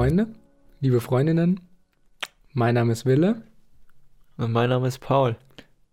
[0.00, 0.26] Liebe Freunde,
[0.80, 1.60] liebe Freundinnen,
[2.54, 3.42] mein Name ist Wille
[4.38, 5.36] Und mein Name ist Paul.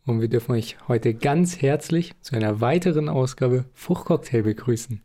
[0.06, 5.02] und wir dürfen euch heute ganz herzlich zu einer weiteren Ausgabe Fruchtcocktail begrüßen.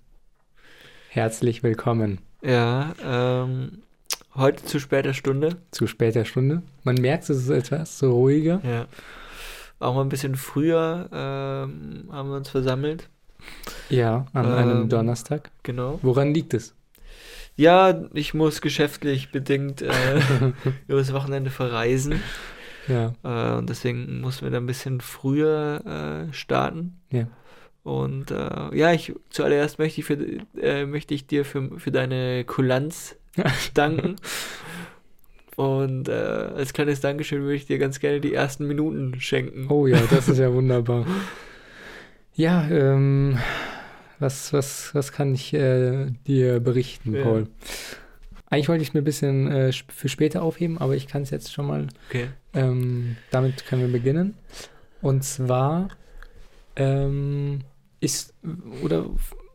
[1.09, 3.83] Herzlich willkommen Ja, ähm,
[4.37, 5.57] heute zu später Stunde.
[5.73, 6.63] zu später Stunde.
[6.85, 8.61] Man merkt, es ist etwas so ruhiger.
[8.65, 8.87] Ja.
[9.81, 13.09] Auch mal ein bisschen früher ähm, haben wir uns versammelt.
[13.91, 14.89] Ja, an einem Ähm.
[14.89, 15.51] Donnerstag.
[15.65, 15.99] Genau.
[16.03, 16.77] Woran liegt es?
[17.57, 19.91] Ja, ich muss geschäftlich bedingt äh,
[20.89, 22.23] übers Wochenende verreisen.
[22.89, 27.01] Ja, Äh, und deswegen mussten wir da ein bisschen früher äh, starten.
[27.11, 27.29] Ja.
[27.85, 30.17] Und äh, ja, ich zuallererst möchte ich, für,
[30.61, 33.17] äh, möchte ich dir für, für deine Kulanz
[33.75, 34.17] danken.
[35.57, 39.67] Und äh, als kleines Dankeschön würde ich dir ganz gerne die ersten Minuten schenken.
[39.69, 41.07] Oh ja, das ist ja wunderbar.
[42.35, 43.39] Ja, ähm,
[44.23, 47.23] was, was, was kann ich äh, dir berichten, Ja.
[47.23, 47.49] Paul?
[48.49, 51.31] Eigentlich wollte ich es mir ein bisschen äh, für später aufheben, aber ich kann es
[51.31, 52.29] jetzt schon mal, Okay.
[52.55, 54.35] ähm, damit können wir beginnen.
[55.01, 55.89] Und zwar
[56.77, 57.61] ähm,
[58.01, 58.35] ist,
[58.83, 59.07] oder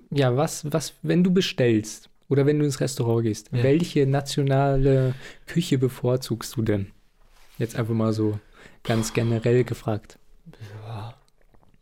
[0.09, 3.63] ja, was, was, wenn du bestellst oder wenn du ins Restaurant gehst, Ja.
[3.63, 5.13] welche nationale
[5.45, 6.87] Küche bevorzugst du denn?
[7.59, 8.39] Jetzt einfach mal so
[8.83, 10.17] ganz generell gefragt.
[10.87, 11.13] Ja,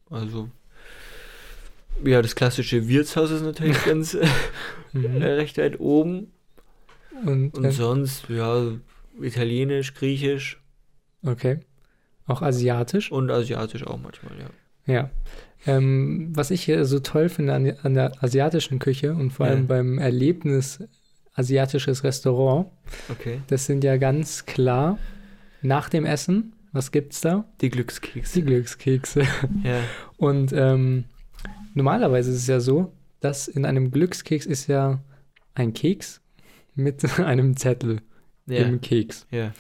[0.10, 0.50] also.
[2.06, 4.26] Ja, das klassische Wirtshaus ist natürlich ganz äh,
[4.94, 5.18] Mhm.
[5.18, 6.32] recht weit oben.
[7.26, 8.64] Und, Und äh, sonst, ja,
[9.22, 10.62] italienisch, griechisch
[11.26, 11.60] okay.
[12.28, 13.12] Auch asiatisch?
[13.12, 14.94] und asiatisch auch manchmal, ja.
[14.94, 15.10] Ja.
[15.68, 19.52] Ähm, was ich hier so toll finde an, an der asiatischen Küche und vor Ja.
[19.54, 20.82] allem beim Erlebnis
[21.34, 22.68] asiatisches Restaurant,
[23.10, 23.42] Okay.
[23.48, 24.98] das sind ja ganz klar
[25.62, 27.46] nach dem Essen, was gibt's da?
[27.62, 28.40] Die Glückskekse.
[28.40, 29.22] Die Glückskekse.
[29.64, 29.82] Ja.
[30.18, 31.06] Und ähm,
[31.76, 35.02] normalerweise ist es ja so, dass in einem Glückskeks ist ja
[35.54, 36.22] ein Keks
[36.76, 38.02] mit einem Zettel
[38.48, 38.64] Ja.
[38.66, 39.28] im Keks.
[39.32, 39.54] Ja.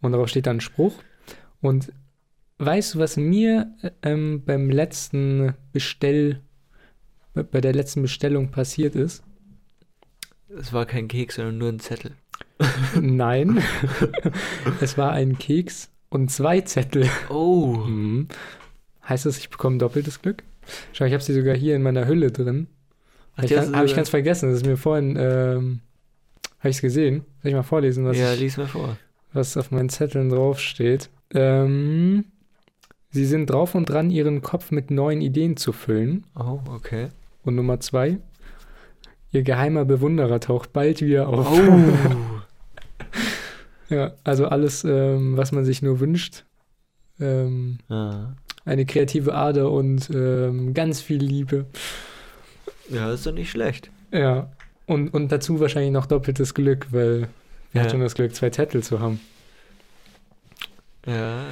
[0.00, 0.94] Und darauf steht dann ein Spruch.
[1.60, 1.92] Und
[2.58, 6.40] weißt du, was mir äh, ähm, beim letzten Bestell,
[7.34, 9.22] bei- der letzten Bestellung passiert ist?
[10.48, 12.12] Es war kein Keks, sondern nur ein Zettel.
[13.00, 13.62] Nein,
[14.80, 17.08] es war ein Keks und zwei Zettel.
[17.28, 17.76] Oh.
[17.86, 18.28] Mhm.
[19.06, 20.42] Heißt das, ich bekomme doppeltes Glück?
[20.92, 22.66] Schau, ich habe sie sogar hier in meiner Hülle drin.
[23.42, 24.48] Ich kann, habe ich ganz vergessen.
[24.48, 25.80] Das ist mir vorhin, ähm,
[26.58, 27.24] habe ich es gesehen.
[27.42, 28.96] Soll ich mal vorlesen, was, Ja, ich, vor.
[29.32, 31.10] was auf meinen Zetteln draufsteht?
[31.34, 32.24] Ähm,
[33.10, 36.24] sie sind drauf und dran, ihren Kopf mit neuen Ideen zu füllen.
[36.34, 37.08] Oh, okay.
[37.44, 38.18] Und Nummer zwei,
[39.32, 41.46] ihr geheimer Bewunderer taucht bald wieder auf.
[41.52, 41.78] Oh.
[43.88, 46.44] Ja, also alles, ähm, was man sich nur wünscht.
[47.20, 48.34] Ähm, ah.
[48.66, 51.64] Eine kreative Ader und ähm, ganz viel Liebe.
[52.90, 53.90] Ja, ist doch nicht schlecht.
[54.12, 54.50] Ja,
[54.86, 57.22] und, und dazu wahrscheinlich noch doppeltes Glück, weil
[57.74, 57.90] hat Ja.
[57.90, 59.20] schon das Glück, zwei Zettel zu haben?
[61.06, 61.44] Ja,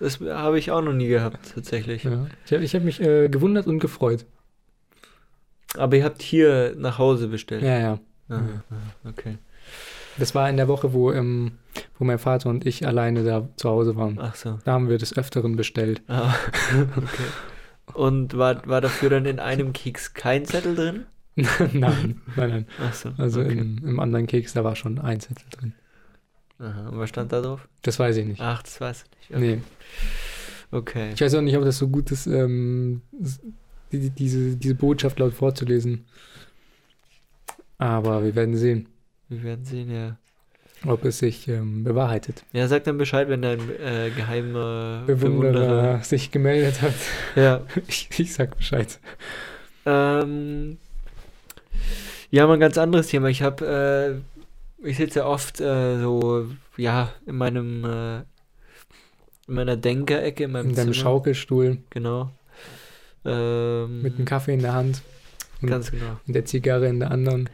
[0.00, 2.04] das habe ich auch noch nie gehabt, tatsächlich.
[2.04, 2.26] Ja.
[2.46, 4.24] Ich habe ich hab mich äh, gewundert und gefreut.
[5.76, 7.62] Aber ihr habt hier nach Hause bestellt.
[7.62, 7.98] Ja, ja.
[8.30, 8.60] Ah, Mhm.
[8.70, 9.38] ah, okay.
[10.18, 11.52] Das war in der Woche, wo, ähm,
[11.98, 14.18] wo mein Vater und ich alleine da zu Hause waren.
[14.20, 14.58] Ach so.
[14.64, 16.02] Da haben wir des Öfteren bestellt.
[16.08, 16.34] Ah,
[16.96, 17.94] okay.
[17.94, 21.06] Und war, war dafür dann in einem Keks kein Zettel drin?
[21.36, 22.66] nein, nein, nein.
[22.84, 23.10] Ach so.
[23.16, 23.52] Also okay.
[23.52, 25.72] im, im anderen Keks, da war schon ein Zettel drin.
[26.58, 26.88] Aha.
[26.88, 27.68] Und was stand da drauf?
[27.82, 28.40] Das weiß ich nicht.
[28.40, 29.36] Ach, das weiß ich nicht.
[29.38, 29.56] Okay.
[29.56, 30.76] Nee.
[30.76, 31.10] okay.
[31.14, 33.02] Ich weiß auch nicht, ob das so gut ist, ähm,
[33.92, 36.06] die, die- diese, diese Botschaft laut vorzulesen.
[37.78, 38.88] Aber wir werden sehen,
[39.28, 40.16] Wir werden sehen, ja.
[40.86, 42.44] ob es sich ähm, bewahrheitet.
[42.52, 46.00] Ja, sag dann Bescheid, wenn dein äh, geheimer Bewunderer Bewunderer.
[46.02, 46.94] sich gemeldet hat.
[47.36, 47.62] Ja.
[47.88, 48.98] Ich, ich sag Bescheid.
[49.86, 50.78] Ähm,
[52.30, 53.28] ja, mal ein ganz anderes Thema.
[53.28, 54.22] Ich habe,
[54.82, 56.46] äh, ich sitze ja oft äh, so,
[56.76, 58.16] ja, in meinem, äh,
[59.46, 60.94] in meiner Denkerecke, in meinem In deinem Zimmer.
[61.04, 62.30] Schaukelstuhl Genau.
[63.24, 65.02] Ähm, mit einem Kaffee in der Hand
[65.60, 66.18] und, Ganz genau.
[66.26, 67.50] und der Zigarre in der anderen.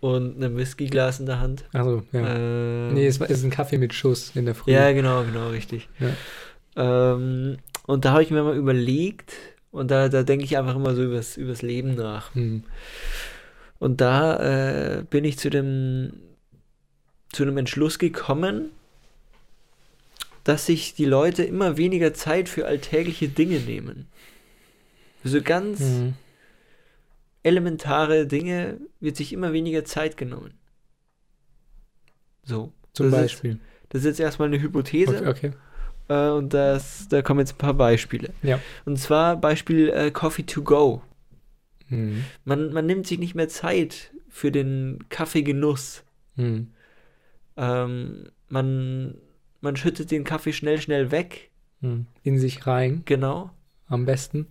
[0.00, 1.64] Und einem Whiskyglas in der Hand.
[1.72, 2.36] Also, ja.
[2.36, 4.70] Ähm, nee, es ist ein Kaffee mit Schuss in der Früh.
[4.70, 5.88] Ja, genau, genau, richtig.
[5.98, 7.14] Ja.
[7.14, 9.32] Ähm, und da habe ich mir mal überlegt,
[9.72, 12.34] und da, da denke ich einfach immer so übers, übers Leben nach.
[12.34, 12.62] Hm.
[13.80, 16.12] Und da äh, bin ich zu dem,
[17.32, 18.70] zu dem Entschluss gekommen,
[20.44, 24.06] dass sich die Leute immer weniger Zeit für alltägliche Dinge nehmen.
[25.24, 26.14] So ganz Hm.
[27.48, 30.54] Elementare Dinge wird sich immer weniger Zeit genommen.
[32.44, 32.72] So.
[32.92, 33.52] Zum das Beispiel.
[33.52, 33.60] Ist,
[33.90, 35.18] das ist jetzt erstmal eine Hypothese.
[35.18, 35.52] Okay, okay.
[36.08, 38.32] Äh, und das, da kommen jetzt ein paar Beispiele.
[38.42, 38.60] Ja.
[38.84, 41.02] Und zwar Beispiel äh, Coffee to go.
[41.88, 42.24] Hm.
[42.44, 46.02] Man, man nimmt sich nicht mehr Zeit für den Kaffeegenuss.
[46.36, 46.68] Hm.
[47.56, 49.18] Ähm, man,
[49.60, 51.50] man schüttet den Kaffee schnell, schnell weg.
[51.80, 52.06] Hm.
[52.22, 53.50] In sich rein, Genau.
[53.86, 54.46] am besten.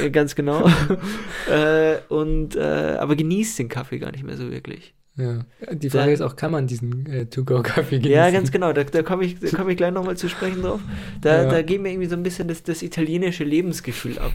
[0.00, 0.68] Äh, Ganz genau.
[1.50, 4.94] äh, und, äh, aber genießt den Kaffee gar nicht mehr so wirklich.
[5.16, 5.44] Ja.
[5.72, 8.10] Die Frage Da- ist auch, kann man diesen äh, To-Go-Kaffee genießen?
[8.12, 8.72] Ja, ganz genau.
[8.72, 10.80] Da, da komme ich, da komm ich gleich nochmal zu sprechen drauf.
[11.20, 11.50] Da, Ja.
[11.50, 14.32] da geht mir irgendwie so ein bisschen das, das italienische Lebensgefühl ab.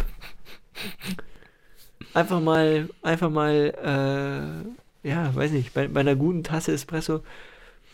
[2.13, 3.73] Einfach mal, einfach mal,
[5.03, 7.21] äh, ja, weiß nicht, bei, bei einer guten Tasse Espresso,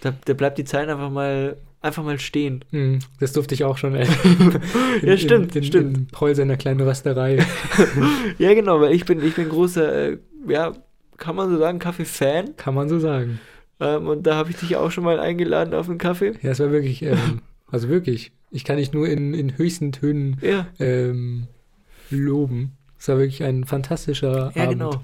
[0.01, 2.65] da, da bleibt die Zeit einfach mal, einfach mal stehen.
[2.71, 3.95] Hm, das durfte ich auch schon.
[3.95, 4.07] Ey.
[5.01, 5.97] Ja, stimmt, in, in, stimmt.
[5.97, 7.37] In Paul seiner kleinen Rösterei.
[8.37, 10.17] Ja, genau, weil ich bin, ich bin großer, äh,
[10.47, 10.73] ja,
[11.17, 12.57] kann man so sagen, Kaffee-Fan.
[12.57, 13.39] Kann man so sagen.
[13.79, 16.33] Ähm, und da habe ich dich auch schon mal eingeladen auf einen Kaffee.
[16.41, 20.37] Ja, es war wirklich, ähm, also wirklich, ich kann dich nur in, in höchsten Tönen
[20.41, 21.47] Ja, ähm,
[22.09, 22.77] loben.
[22.97, 24.79] Es war wirklich ein fantastischer ja, Abend.
[24.79, 25.01] genau.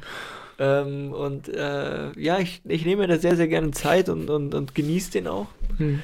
[0.60, 4.54] Ähm, und äh, ja, ich, ich nehme mir da sehr, sehr gerne Zeit und, und,
[4.54, 5.48] und genieße den auch.
[5.78, 6.02] Hm.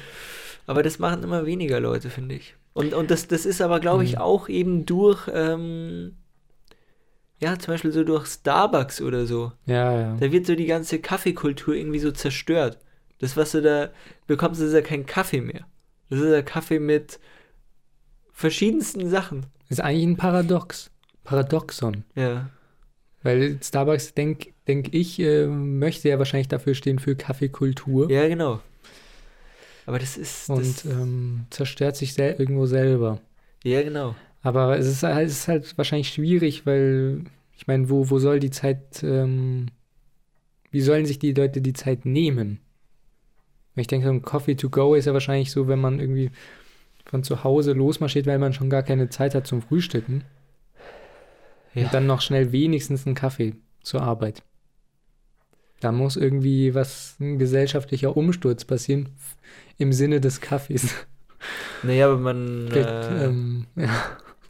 [0.68, 2.54] Aber das machen immer weniger Leute, finde ich.
[2.74, 4.18] Und, und das, das ist aber, glaube ich, Mhm.
[4.18, 6.16] auch eben durch, ähm,
[7.40, 9.52] ja, zum Beispiel so durch Starbucks oder so.
[9.66, 10.16] Ja, ja.
[10.20, 12.78] Da wird so die ganze Kaffeekultur irgendwie so zerstört.
[13.18, 13.88] Das, was du da
[14.26, 15.66] bekommst, ist ja kein Kaffee mehr.
[16.10, 17.18] Das ist ja Kaffee mit
[18.32, 19.46] verschiedensten Sachen.
[19.68, 20.90] ist eigentlich ein Paradox.
[21.24, 22.04] Paradoxon.
[22.14, 22.48] Ja.
[23.22, 28.10] Weil Starbucks, denke denk ich, äh, möchte ja wahrscheinlich dafür stehen für Kaffeekultur.
[28.10, 28.60] Ja, genau.
[29.88, 30.50] Aber das ist.
[30.50, 33.20] Und Das, ähm, zerstört sich sel irgendwo selber.
[33.64, 34.14] ja, genau.
[34.42, 37.22] Aber es ist, halt- es ist halt wahrscheinlich schwierig, weil
[37.56, 39.66] ich meine, wo, wo soll die Zeit, ähm,
[40.70, 42.60] wie sollen sich die Leute die Zeit nehmen?
[43.76, 46.30] Ich denke, so ein Coffee to go ist ja wahrscheinlich so, wenn man irgendwie
[47.06, 50.24] von zu Hause losmarschiert, weil man schon gar keine Zeit hat zum Frühstücken.
[51.74, 51.84] Ja.
[51.84, 54.42] Und dann noch schnell wenigstens einen Kaffee zur Arbeit.
[55.80, 59.10] Da muss irgendwie was, ein gesellschaftlicher Umsturz passieren
[59.78, 60.94] im Sinne des Kaffees.
[61.84, 62.68] Naja, aber man.
[62.72, 63.88] Äh, ähm, ja.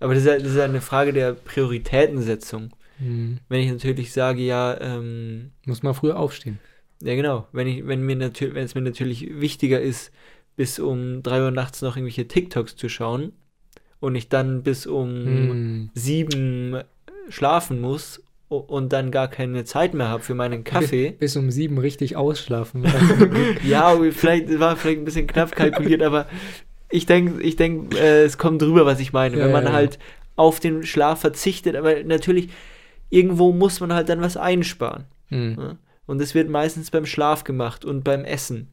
[0.00, 2.70] aber das ist, ja, das ist ja eine Frage der Prioritätensetzung.
[2.98, 3.38] Hm.
[3.48, 6.58] Wenn ich natürlich sage, ja, ähm, Muss man früher aufstehen.
[7.02, 10.10] ja genau, wenn ich, wenn mir natürlich, wenn es mir natürlich wichtiger ist,
[10.56, 13.32] bis um 3 Uhr nachts noch irgendwelche TikToks zu schauen
[14.00, 15.90] und ich dann bis um Hm.
[15.94, 16.82] sieben
[17.28, 21.10] schlafen muss und dann gar keine Zeit mehr habe für meinen Kaffee.
[21.10, 22.84] Bis um sieben richtig ausschlafen.
[23.62, 26.26] Ja, vielleicht war vielleicht ein bisschen knapp kalkuliert, aber
[26.90, 29.36] ich denke, ich denk, äh, es kommt drüber, was ich meine.
[29.36, 29.76] Ja, Wenn man ja, ja.
[29.76, 29.98] halt
[30.36, 32.48] auf den Schlaf verzichtet, aber natürlich,
[33.10, 35.04] irgendwo muss man halt dann was einsparen.
[35.28, 35.54] hm.
[35.54, 35.78] Ne?
[36.06, 38.68] Und das wird meistens beim Schlaf gemacht und beim Essen.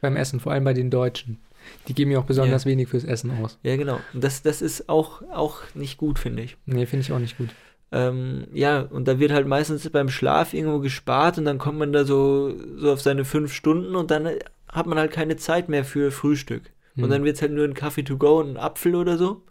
[0.00, 1.38] Beim Essen, vor allem bei den Deutschen.
[1.86, 3.58] Die geben ja auch besonders wenig fürs Essen aus.
[3.62, 4.00] Ja, genau.
[4.14, 6.56] Und das, das ist auch, auch nicht gut, finde ich.
[6.64, 7.50] Nee, finde ich auch nicht gut.
[7.92, 11.92] Ähm, ja, und da wird halt meistens beim Schlaf irgendwo gespart und dann kommt man
[11.92, 14.28] da so, so auf seine fünf Stunden und dann
[14.66, 16.62] hat man halt keine Zeit mehr für Frühstück.
[16.94, 17.04] Hm.
[17.04, 19.42] Und dann wird es halt nur ein Kaffee to go und ein Apfel oder so.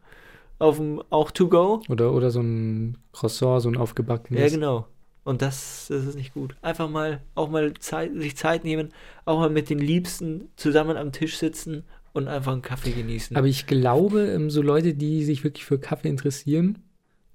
[0.57, 1.81] Auf dem auch to go.
[1.88, 4.41] Oder, oder so ein Croissant, so ein aufgebackenes.
[4.41, 4.88] Ja, genau.
[5.24, 6.55] Und das, das ist nicht gut.
[6.63, 8.89] Einfach mal, auch mal Zeit, sich Zeit nehmen,
[9.25, 11.83] auch mal mit den Liebsten zusammen am Tisch sitzen
[12.13, 13.38] und einfach einen Kaffee genießen.
[13.38, 16.79] Aber ich glaube, ähm, so Leute, die sich wirklich für Kaffee interessieren,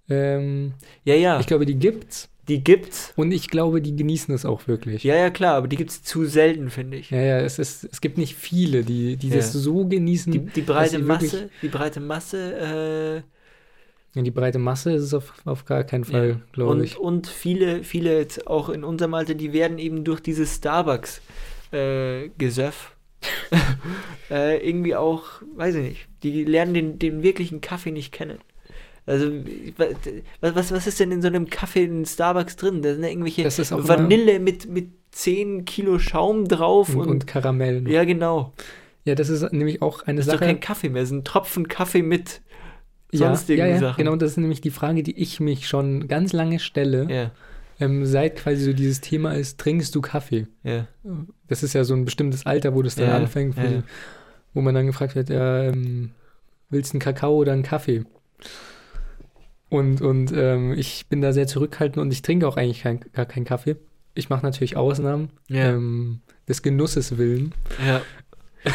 [0.08, 2.28] ähm, ja, ja, ich glaube, die gibt's.
[2.48, 3.12] die gibt's.
[3.16, 5.02] Und ich glaube, die genießen es auch wirklich.
[5.02, 7.10] Ja, ja, klar, aber die gibt's zu selten, finde ich.
[7.10, 9.36] Ja, ja, es, ist, es gibt nicht viele, die, die Ja.
[9.36, 10.32] das so genießen.
[10.32, 13.24] Die, die breite Masse, die breite Masse,
[14.14, 16.40] Ja, die breite Masse ist es auf, auf gar keinen äh, Fall, ja.
[16.52, 16.96] glaube ich.
[16.98, 21.20] und viele, viele jetzt auch in unserem Alter, die werden eben durch dieses Starbucks
[21.72, 22.96] äh, Gesöff
[24.30, 25.24] äh, irgendwie auch,
[25.56, 28.38] weiß ich nicht, die lernen den, den wirklichen Kaffee nicht kennen.
[29.06, 29.30] Also,
[30.40, 32.82] was, was, was ist denn in so einem Kaffee in Starbucks drin?
[32.82, 36.88] Da sind ja irgendwelche Das ist auch immer- Vanille mit, mit 10 Kilo Schaum drauf
[36.90, 37.82] Und, und, und Karamell.
[37.82, 37.90] noch.
[37.90, 38.52] ja, genau.
[39.04, 40.48] Ja, das ist nämlich auch eine Das ist doch Sache.
[40.50, 42.40] kein Kaffee mehr, das ist ein Tropfen Kaffee mit
[43.12, 43.98] ja, sonstigen ja, ja, Sachen.
[44.04, 47.30] Genau, das ist nämlich die Frage, die ich mich schon ganz lange stelle, Ja,
[47.78, 50.48] ähm, seit quasi so dieses Thema ist, trinkst du Kaffee?
[50.64, 50.88] ja.
[51.46, 53.82] Das ist ja so ein bestimmtes Alter, wo das dann Ja, anfängt, wo, ja, ja.
[54.52, 56.10] wo man dann gefragt wird, ja, ähm,
[56.70, 58.02] willst du einen Kakao oder einen Kaffee?
[59.76, 63.26] Und, und ähm, ich bin da sehr zurückhaltend und ich trinke auch eigentlich kein, gar
[63.26, 63.76] keinen Kaffee.
[64.14, 65.70] Ich mache natürlich Ausnahmen, Ja.
[65.74, 67.52] ähm, des Genusses willen.
[67.84, 68.00] ja.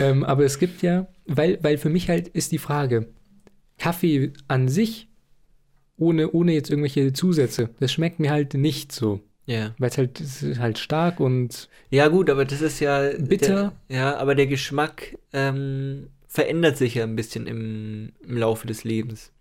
[0.00, 3.08] Ähm, aber es gibt ja, weil, weil für mich halt ist die Frage,
[3.78, 5.08] Kaffee an sich,
[5.96, 9.20] ohne, ohne jetzt irgendwelche Zusätze, das schmeckt mir halt nicht so.
[9.46, 9.74] Ja.
[9.78, 13.10] Weil es halt, es ist halt stark und Ja, gut, aber das ist ja.
[13.18, 13.72] Bitter.
[13.88, 18.84] Der, ja, aber der Geschmack ähm, verändert sich ja ein bisschen im, im Laufe des
[18.84, 19.32] Lebens.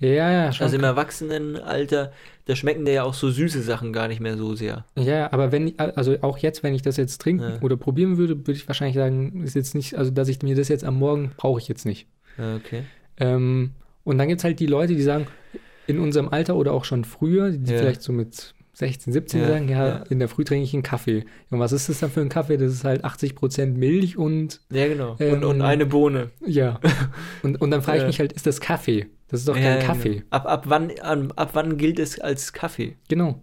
[0.00, 0.64] Ja, ja, schon.
[0.64, 2.12] Also im Erwachsenenalter,
[2.44, 4.84] da schmecken dir ja auch so süße Sachen gar nicht mehr so sehr.
[4.96, 7.60] Ja, aber wenn, also auch jetzt, wenn ich das jetzt trinken Ja.
[7.62, 10.68] oder probieren würde, würde ich wahrscheinlich sagen, ist jetzt nicht, also dass ich mir das
[10.68, 12.06] jetzt am Morgen brauche ich jetzt nicht.
[12.38, 12.84] Okay.
[13.18, 13.72] Ähm,
[14.04, 15.26] und dann gibt es halt die Leute, die sagen,
[15.86, 17.78] in unserem Alter oder auch schon früher, die Ja.
[17.78, 19.96] vielleicht so mit 16, 17 Ja, sagen, ja, ja.
[20.08, 21.24] in der Früh trinke ich einen Kaffee.
[21.50, 22.56] Und was ist das dann für ein Kaffee?
[22.56, 25.16] Das ist halt 80% Milch und Ja, genau.
[25.18, 26.30] Ähm, und, und eine Bohne.
[26.46, 26.78] ja.
[27.42, 29.06] und, und dann frage ich mich halt, ist das Kaffee?
[29.28, 30.22] Das ist doch Ja, kein ja, Kaffee.
[30.30, 32.96] Ab, ab, wann, an, ab wann gilt es als Kaffee?
[33.08, 33.40] Genau.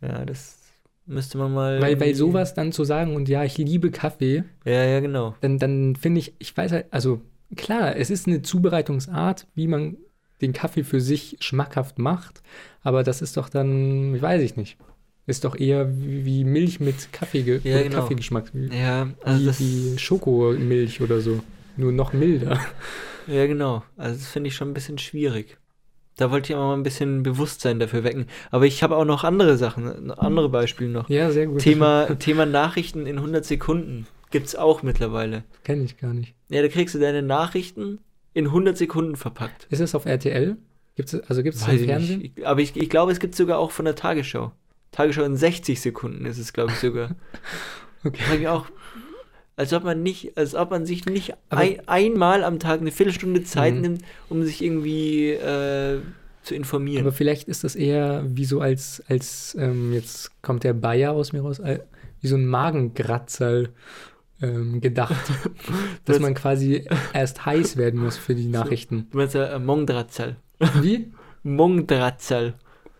[0.00, 0.58] Ja, das
[1.06, 1.80] müsste man mal.
[1.80, 5.34] Weil, weil sowas dann zu sagen und ja, ich liebe Kaffee, Ja, ja, genau.
[5.40, 7.20] dann, dann finde ich, ich weiß halt, also
[7.56, 9.96] klar, es ist eine Zubereitungsart, wie man
[10.40, 12.42] den Kaffee für sich schmackhaft macht,
[12.82, 14.76] aber das ist doch dann, weiß ich nicht,
[15.26, 18.00] ist doch eher wie, wie Milch mit Kaffee, Ja, genau.
[18.00, 21.40] Kaffeegeschmack, Ja, also wie, wie Schokomilch oder so,
[21.76, 22.58] nur noch milder.
[23.26, 23.82] Ja, genau.
[23.96, 25.58] Also das finde ich schon ein bisschen schwierig.
[26.16, 28.26] Da wollte ich aber mal ein bisschen Bewusstsein dafür wecken.
[28.50, 31.08] Aber ich habe auch noch andere Sachen, andere Beispiele noch.
[31.08, 31.60] Ja, sehr gut.
[31.60, 35.44] Thema, Thema Nachrichten in 100 Sekunden gibt's auch mittlerweile.
[35.64, 36.34] Kenne ich gar nicht.
[36.48, 38.00] Ja, da kriegst du deine Nachrichten
[38.34, 39.66] in 100 Sekunden verpackt.
[39.70, 40.56] Ist es auf RTL?
[40.96, 42.18] Gibt's, also gibt es im Fernsehen?
[42.18, 42.38] nicht.
[42.38, 44.52] Ich, aber ich, ich glaube, es gibt sogar auch von der Tagesschau.
[44.90, 47.16] Tagesschau in 60 Sekunden ist es, glaube ich, sogar.
[48.04, 48.20] Okay.
[48.24, 48.66] Frag ich auch,
[49.56, 53.44] als ob man nicht, als ob man sich nicht ein, einmal am Tag eine Viertelstunde
[53.44, 53.80] Zeit Mhm.
[53.80, 55.98] nimmt, um sich irgendwie äh,
[56.42, 57.02] zu informieren.
[57.04, 61.32] Aber vielleicht ist das eher wie so als, als ähm, jetzt kommt der Bayer aus
[61.32, 61.80] mir raus, äh,
[62.20, 63.68] wie so ein Magengratzel
[64.40, 65.14] ähm, gedacht.
[66.04, 69.06] dass Das- man quasi erst heiß werden muss für die Nachrichten.
[69.10, 70.36] du meinst ja äh, Mongdrazzal.
[70.80, 71.12] Wie?
[71.44, 72.54] Mongdrazzal.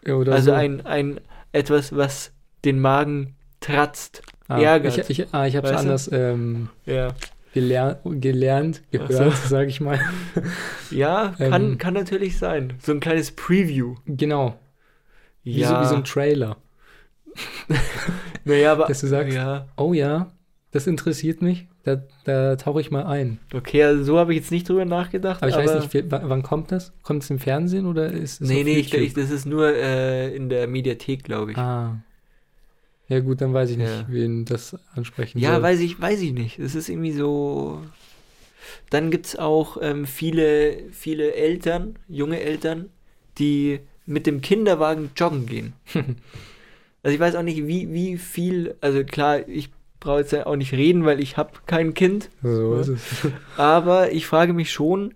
[0.06, 0.56] Oder Also so.
[0.56, 1.20] ein, ein
[1.52, 2.32] etwas, was
[2.64, 4.22] den Magen tratzt.
[4.54, 5.10] Ah, ärgert.
[5.10, 7.08] Ich, ich, ah, ich habe es anders ähm, Ja.
[7.54, 9.48] geler gelernt, gehört, so.
[9.48, 9.98] sage ich mal.
[10.90, 11.78] Ja, kann, Ähm.
[11.78, 12.74] kann natürlich sein.
[12.80, 13.94] So ein kleines Preview.
[14.06, 14.58] Genau,
[15.42, 15.68] wie, Ja.
[15.68, 16.56] so, wie so ein Trailer.
[18.44, 18.86] naja, aber.
[18.86, 19.68] dass du sagst, ja.
[19.76, 20.30] Oh ja,
[20.70, 23.38] das interessiert mich, da, da tauche ich mal ein.
[23.54, 25.42] Okay, also so habe ich jetzt nicht drüber nachgedacht.
[25.42, 26.92] Aber ich weiß nicht, wann, kommt das?
[27.02, 30.48] Kommt es im Fernsehen oder ist es Nee, nee, ich, das ist nur äh, in
[30.48, 31.58] der Mediathek, glaube ich.
[31.58, 31.98] Ah.
[33.12, 34.06] Ja gut, dann weiß ich nicht, Ja.
[34.08, 35.62] wen das ansprechen Ja, soll.
[35.62, 36.58] weiß ich, weiß ich nicht.
[36.58, 37.82] Es ist irgendwie so.
[38.88, 42.88] Dann gibt es auch ähm, viele, viele Eltern, junge Eltern,
[43.36, 45.74] die mit dem Kinderwagen joggen gehen.
[47.02, 49.68] also ich weiß auch nicht, wie, wie viel, also klar, ich
[50.00, 53.02] brauche jetzt auch nicht reden, weil ich habe kein Kind, so ist es.
[53.58, 55.12] aber ich frage mich schon,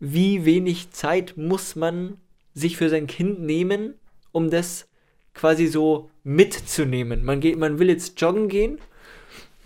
[0.00, 2.18] wie wenig Zeit muss man
[2.52, 3.94] sich für sein Kind nehmen,
[4.32, 4.86] um das
[5.32, 7.24] quasi so mitzunehmen.
[7.24, 8.78] Man geht, man will jetzt joggen gehen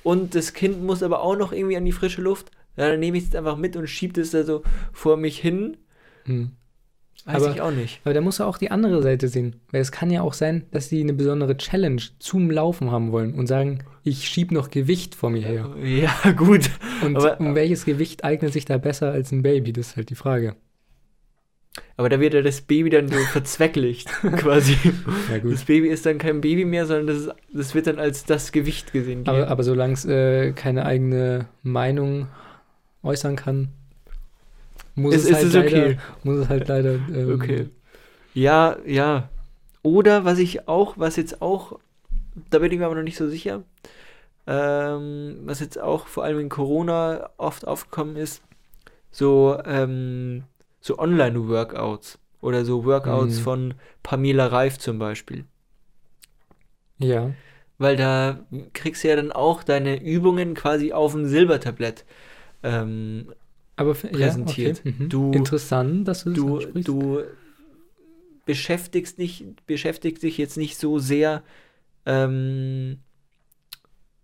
[0.02, 2.50] und das Kind muss aber auch noch irgendwie an die frische Luft.
[2.76, 5.76] Dann nehme ich es einfach mit und schiebe es da so vor mich hin.
[6.24, 6.52] Hm.
[7.24, 8.00] Weiß Aber- ich auch nicht.
[8.04, 9.56] Aber da musst du auch die andere Seite sehen.
[9.70, 13.34] Weil es kann ja auch sein, dass die eine besondere Challenge zum Laufen haben wollen
[13.34, 15.74] und sagen, ich schieb noch Gewicht vor mir her.
[15.84, 16.70] Ja, gut.
[17.04, 19.72] Und aber- um welches Gewicht eignet sich da besser als ein Baby?
[19.72, 20.54] Das ist halt die Frage.
[21.96, 24.76] Aber da wird ja das Baby dann so verzwecklicht, quasi.
[25.30, 25.52] Ja gut.
[25.52, 28.52] Das Baby ist dann kein Baby mehr, sondern das, ist, das wird dann als das
[28.52, 29.26] Gewicht gesehen.
[29.26, 32.28] Aber, aber solange es äh, keine eigene Meinung
[33.02, 33.68] äußern kann,
[34.94, 35.98] muss, es, ist halt es leider, okay?
[36.24, 36.94] muss es halt leider.
[36.94, 37.68] Ähm, Okay.
[38.34, 39.28] Ja, ja.
[39.82, 41.78] Oder was ich auch, was jetzt auch,
[42.50, 43.62] da bin ich mir aber noch nicht so sicher,
[44.46, 48.42] ähm, was jetzt auch vor allem in Corona oft aufgekommen ist,
[49.10, 50.44] so, ähm,
[50.82, 53.42] so Online-Workouts oder so Workouts Mhm.
[53.42, 55.44] von Pamela Reif zum Beispiel.
[56.98, 57.32] Ja.
[57.78, 62.04] Weil da kriegst du ja dann auch deine Übungen quasi auf dem Silbertablett.
[62.62, 63.32] Ähm,
[63.76, 64.82] Aber Präsentiert.
[64.84, 64.94] Ja, okay.
[65.04, 65.08] mhm.
[65.08, 66.88] Du- Interessant, dass du das du, ansprichst.
[66.88, 67.22] du
[68.44, 71.42] beschäftigst dich, beschäftigst dich jetzt nicht so sehr
[72.06, 72.98] ähm,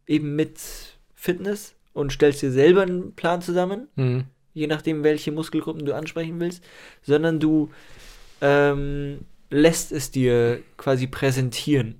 [0.07, 0.59] eben mit
[1.15, 4.25] Fitness und stellst dir selber einen Plan zusammen, Mhm.
[4.59, 6.63] Je nachdem, welche Muskelgruppen du ansprechen willst,
[7.03, 7.71] sondern du
[8.41, 11.95] ähm, lässt es dir quasi präsentieren.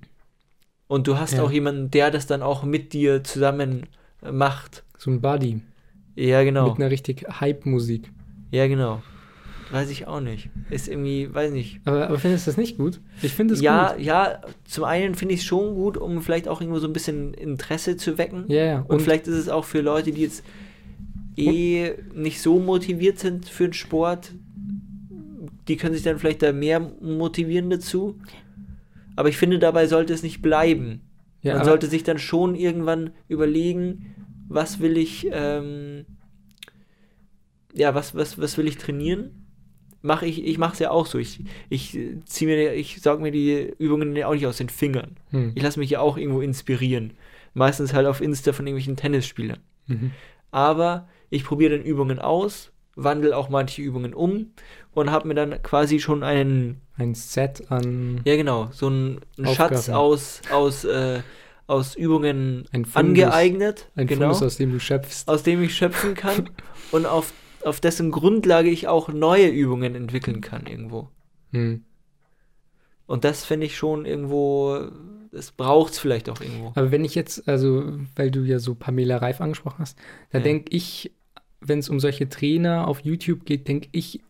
[0.87, 1.43] Und du hast Ja.
[1.43, 3.85] auch jemanden, der das dann auch mit dir zusammen
[4.23, 4.83] äh, macht.
[4.97, 5.61] So ein Buddy
[6.15, 6.69] Ja, genau.
[6.69, 8.11] mit einer richtig Hype-Musik.
[8.51, 9.01] Ja, genau.
[9.71, 10.49] Weiß ich auch nicht.
[10.71, 11.79] Ist irgendwie, weiß nicht.
[11.85, 12.99] Aber, aber findest du das nicht gut?
[13.21, 14.01] Ich finde es ja, gut.
[14.03, 17.35] ja, zum einen finde ich es schon gut, um vielleicht auch irgendwo so ein bisschen
[17.35, 18.45] Interesse zu wecken.
[18.47, 18.85] Ja, ja.
[18.87, 20.43] Und, vielleicht ist es auch für Leute, die jetzt
[21.47, 24.33] eh nicht so motiviert sind für den Sport,
[25.67, 28.19] die können sich dann vielleicht da mehr motivieren dazu.
[29.15, 31.01] Aber ich finde, dabei sollte es nicht bleiben.
[31.41, 34.15] ja, Man sollte sich dann schon irgendwann überlegen,
[34.47, 36.05] was will ich, ähm,
[37.73, 39.39] ja, was, was, was will ich trainieren?
[40.01, 41.17] mache ich, ich mache es ja auch so.
[41.17, 45.17] Ich, ich ziehe mir, ich saug mir die Übungen ja auch nicht aus den Fingern.
[45.31, 45.51] Hm.
[45.55, 47.13] Ich lasse mich ja auch irgendwo inspirieren.
[47.53, 49.59] Meistens halt auf Insta von irgendwelchen Tennisspielern.
[49.87, 50.11] Mhm.
[50.51, 54.51] Aber ich probiere dann Übungen aus, wandle auch manche Übungen um
[54.93, 59.47] und habe mir dann quasi schon einen, Ein Set an ja genau, so einen, einen.
[59.55, 61.21] Schatz aus, aus, äh,
[61.67, 65.27] aus Übungen ein Fundus, angeeignet, ein genau, Fundus, aus dem du schöpfst.
[65.27, 66.49] aus dem ich schöpfen kann
[66.91, 67.31] und auf,
[67.63, 71.09] auf dessen Grundlage ich auch neue Übungen entwickeln kann irgendwo.
[71.51, 71.83] Hm.
[73.05, 74.79] Und das finde ich schon irgendwo,
[75.31, 76.67] das braucht es vielleicht auch irgendwo.
[76.75, 79.97] Aber wenn ich jetzt, also, weil du ja so Pamela Reif angesprochen hast,
[80.31, 80.43] da Ja.
[80.43, 81.11] denke ich,
[81.61, 84.21] wenn es um solche Trainer auf YouTube geht, denke ich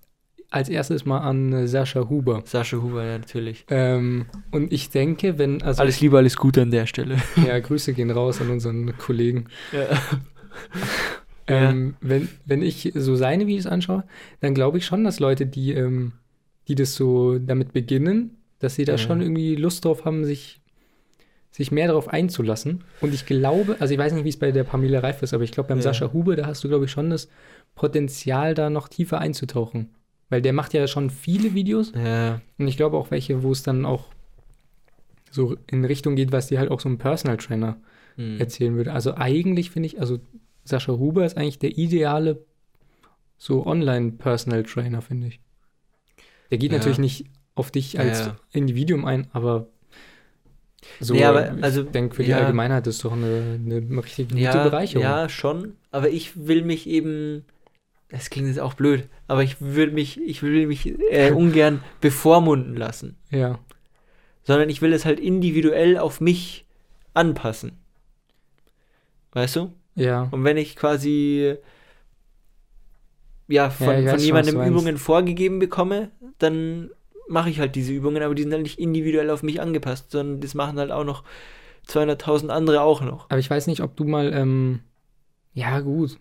[0.51, 2.41] als erstes mal an äh, Sascha Huber.
[2.45, 3.65] Sascha Huber ja, natürlich.
[3.69, 7.17] Ähm, und ich denke, wenn, also, Alles Liebe, alles Gute an der Stelle.
[7.47, 9.45] ja, Grüße gehen raus an unseren Kollegen.
[9.71, 9.87] Ja.
[11.51, 14.03] Ähm, wenn, wenn ich so seine Videos anschaue,
[14.39, 16.11] dann glaube ich schon, dass Leute, die, ähm,
[16.67, 18.97] die das so damit beginnen, dass sie da Ja.
[18.99, 20.58] schon irgendwie Lust drauf haben, sich,
[21.51, 22.83] sich mehr darauf einzulassen.
[23.01, 25.43] Und ich glaube, also ich weiß nicht, wie es bei der Pamela Reif ist, aber
[25.43, 25.83] ich glaube, beim Ja.
[25.83, 27.27] Sascha Huber, da hast du, glaube ich, schon das
[27.75, 29.89] Potenzial, da noch tiefer einzutauchen.
[30.29, 32.39] Weil der macht ja schon viele Videos ja.
[32.59, 34.05] und ich glaube auch welche, wo es dann auch
[35.31, 37.77] so in Richtung geht, was dir halt auch so ein Personal Trainer
[38.15, 38.39] Hm.
[38.39, 38.91] erzählen würde.
[38.93, 40.19] Also eigentlich finde ich, also
[40.65, 42.43] Sascha Huber ist eigentlich der ideale
[43.37, 45.39] so Online-Personal Trainer, finde ich.
[46.51, 46.77] Der geht Ja.
[46.77, 47.25] natürlich nicht
[47.55, 48.31] auf dich als.
[48.51, 49.67] Individuum ein, aber
[50.99, 52.39] so, Nee, aber, also, ich denke, für die ja.
[52.39, 55.03] Allgemeinheit ist doch eine, eine richtig gute ja, Bereicherung.
[55.03, 55.75] Ja, schon.
[55.91, 57.45] Aber ich will mich eben.
[58.09, 62.75] Das klingt jetzt auch blöd, aber ich will mich, ich will mich äh, ungern bevormunden
[62.75, 63.17] lassen.
[63.29, 63.59] ja.
[64.43, 66.65] Sondern ich will es halt individuell auf mich
[67.13, 67.73] anpassen.
[69.33, 69.73] Weißt du?
[69.93, 70.27] Ja.
[70.31, 71.57] Und wenn ich quasi
[73.49, 74.61] ja, von, Ja, von jemandem.
[74.61, 76.91] Übungen vorgegeben bekomme, dann
[77.29, 80.41] mache ich halt diese Übungen, aber die sind halt nicht individuell auf mich angepasst, sondern
[80.41, 81.23] das machen halt auch noch
[81.87, 83.29] 200.000 andere auch noch.
[83.29, 84.81] Aber ich weiß nicht, ob du mal, ähm,
[85.53, 86.19] ja, gut.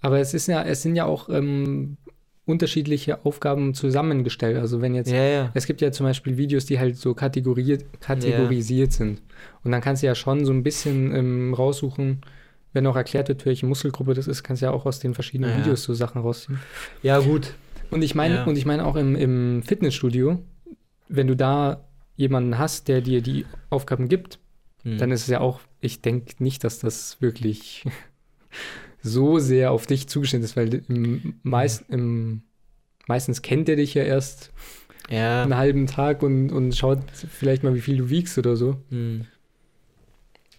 [0.00, 1.96] Aber es ist ja, es sind ja auch ähm,
[2.46, 4.56] unterschiedliche Aufgaben zusammengestellt.
[4.56, 5.50] Also wenn jetzt Ja, ja.
[5.54, 9.22] Es gibt ja zum Beispiel Videos, die halt so kategoriert, kategorisiert sind.
[9.64, 12.22] Und dann kannst du ja schon so ein bisschen ähm, raussuchen,
[12.72, 15.50] wenn auch erklärt wird, welche Muskelgruppe das ist, kannst du ja auch aus den verschiedenen
[15.50, 15.58] Ja.
[15.58, 16.58] Videos so Sachen rausziehen.
[17.02, 17.54] Ja, gut.
[17.90, 18.44] Und ich meine, Ja.
[18.44, 20.42] und ich meine auch im, im Fitnessstudio,
[21.08, 21.84] wenn du da
[22.16, 24.38] jemanden hast, der dir die Aufgaben gibt,
[24.84, 24.98] Hm.
[24.98, 27.84] dann ist es ja auch, ich denke nicht, dass das wirklich
[29.02, 32.42] so sehr auf dich zugeschnitten ist, weil im, meist, im,
[33.06, 34.52] meistens kennt er dich ja erst
[35.08, 35.42] ja.
[35.42, 38.76] einen halben Tag und, und schaut vielleicht mal, wie viel du wiegst oder so.
[38.90, 39.24] Hm.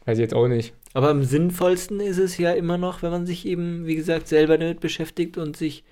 [0.05, 0.73] Weiß ich jetzt auch nicht.
[0.93, 4.57] Aber am sinnvollsten ist es ja immer noch, wenn man sich eben, wie gesagt, selber
[4.57, 5.83] damit beschäftigt und sich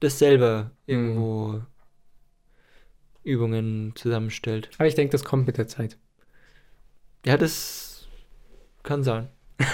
[0.00, 1.60] das selber irgendwo
[3.24, 4.70] Übungen zusammenstellt.
[4.78, 5.98] Aber ich denke, das kommt mit der Zeit.
[7.26, 8.06] Ja, das
[8.82, 9.28] kann sein.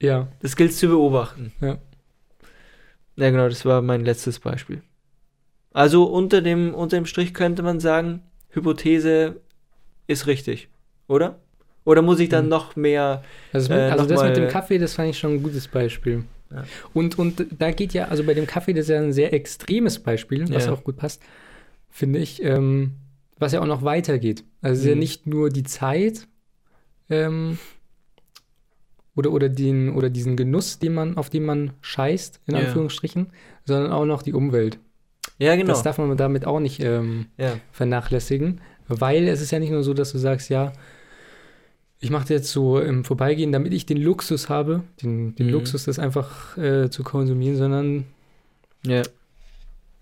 [0.00, 1.52] Ja, Das gilt zu beobachten.
[1.60, 1.78] Ja.
[3.14, 4.82] Ja, genau, das war mein letztes Beispiel.
[5.72, 9.40] Also unter dem, unter dem Strich könnte man sagen, Hypothese
[10.08, 10.68] ist richtig,
[11.06, 11.38] oder?
[11.84, 12.48] Oder muss ich dann Hm.
[12.50, 13.22] noch mehr.
[13.52, 16.24] also, Äh, also das nochmal- mit dem Kaffee, das fand ich schon ein gutes Beispiel.
[16.54, 16.64] Ja.
[16.92, 19.98] Und, und da geht ja, also bei dem Kaffee, das ist ja ein sehr extremes
[19.98, 20.72] Beispiel, was Ja.
[20.72, 21.22] auch gut passt,
[21.90, 22.92] finde ich, ähm,
[23.38, 24.44] was ja auch noch weitergeht.
[24.60, 25.00] Also es ist ja Mhm.
[25.00, 26.28] nicht nur die Zeit
[27.10, 27.58] ähm,
[29.14, 32.60] oder, oder, den, oder diesen Genuss, den man, auf den man scheißt, in Ja.
[32.60, 33.28] Anführungsstrichen,
[33.64, 34.78] sondern auch noch die Umwelt.
[35.38, 35.68] Ja, genau.
[35.68, 37.26] Das darf man damit auch nicht ähm,
[37.72, 40.72] vernachlässigen, weil es ist ja nicht nur so, dass du sagst, ja,
[42.02, 45.52] ich mache das jetzt so im Vorbeigehen, damit ich den Luxus habe, den, den Mhm.
[45.52, 48.04] Luxus, das einfach äh, zu konsumieren, sondern
[48.84, 49.02] ja.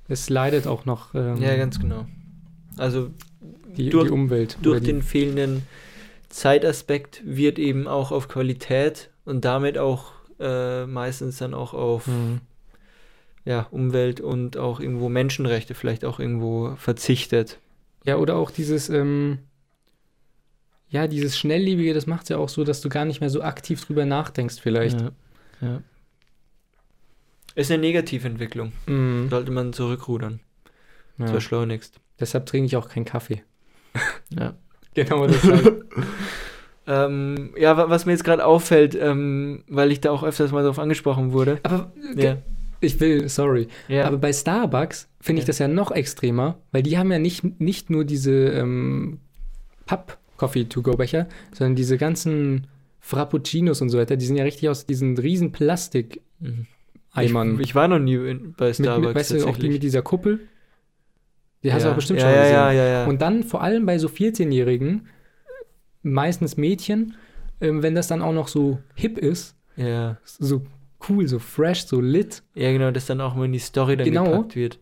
[0.09, 2.07] es leidet auch noch ähm, ja, ganz genau.
[2.79, 3.11] Also
[3.77, 4.57] die, durch- die Umwelt.
[4.63, 5.63] durch die, den fehlenden
[6.31, 12.41] Zeitaspekt wird eben auch auf Qualität und damit auch äh, meistens dann auch auf Mhm.
[13.45, 17.59] ja, Umwelt und auch irgendwo Menschenrechte vielleicht auch irgendwo verzichtet.
[18.07, 19.39] Ja, oder auch dieses, ähm,
[20.90, 23.42] ja, dieses Schnelllebige, das macht es ja auch so, dass du gar nicht mehr so
[23.42, 25.00] aktiv drüber nachdenkst, vielleicht.
[25.00, 25.11] Ja,
[25.61, 25.83] ja.
[27.55, 28.72] Ist eine Negativentwicklung.
[28.87, 29.29] Mhm.
[29.31, 30.40] Sollte man zurückrudern.
[31.18, 31.26] Ja.
[31.26, 31.31] Ja.
[31.33, 32.00] Verschleunigst.
[32.18, 33.42] Deshalb trinke ich auch keinen Kaffee.
[34.31, 34.55] Ja.
[34.94, 35.85] Genau deshalb.
[36.87, 40.64] Ähm, ja, wa- was mir jetzt gerade auffällt, ähm, weil ich da auch öfters mal
[40.64, 41.61] drauf angesprochen wurde.
[41.62, 42.38] Aber Ja.
[42.81, 43.68] ich will, sorry.
[43.87, 44.07] Ja.
[44.07, 47.90] Aber bei Starbucks finde ich das ja noch extremer, weil die haben ja nicht, nicht
[47.90, 49.20] nur diese ähm,
[50.40, 52.66] Papp-Coffee-to-go-Becher, sondern diese ganzen
[53.00, 55.53] Frappuccinos und so weiter, die sind ja richtig aus diesen riesen
[56.42, 56.66] Mhm.
[57.12, 57.55] Eimern.
[57.55, 59.07] Ich, ich war noch nie in, bei mit, Starbucks.
[59.09, 60.40] mit, weißt du, auch die mit dieser Kuppel?
[61.62, 61.92] Die hast du Ja.
[61.92, 62.55] auch bestimmt ja, schon ja, gesehen.
[62.57, 63.07] Ja, ja, ja.
[63.07, 65.09] Und dann vor allem bei so 14-Jährigen,
[66.03, 67.16] meistens Mädchen,
[67.61, 70.18] ähm, wenn das dann auch noch so hip ist, ja.
[70.24, 70.62] so
[71.09, 74.07] cool, so fresh, so lit, ja, genau, das dann auch mal in die Story dann
[74.07, 74.24] Genau.
[74.24, 74.79] gepackt wird.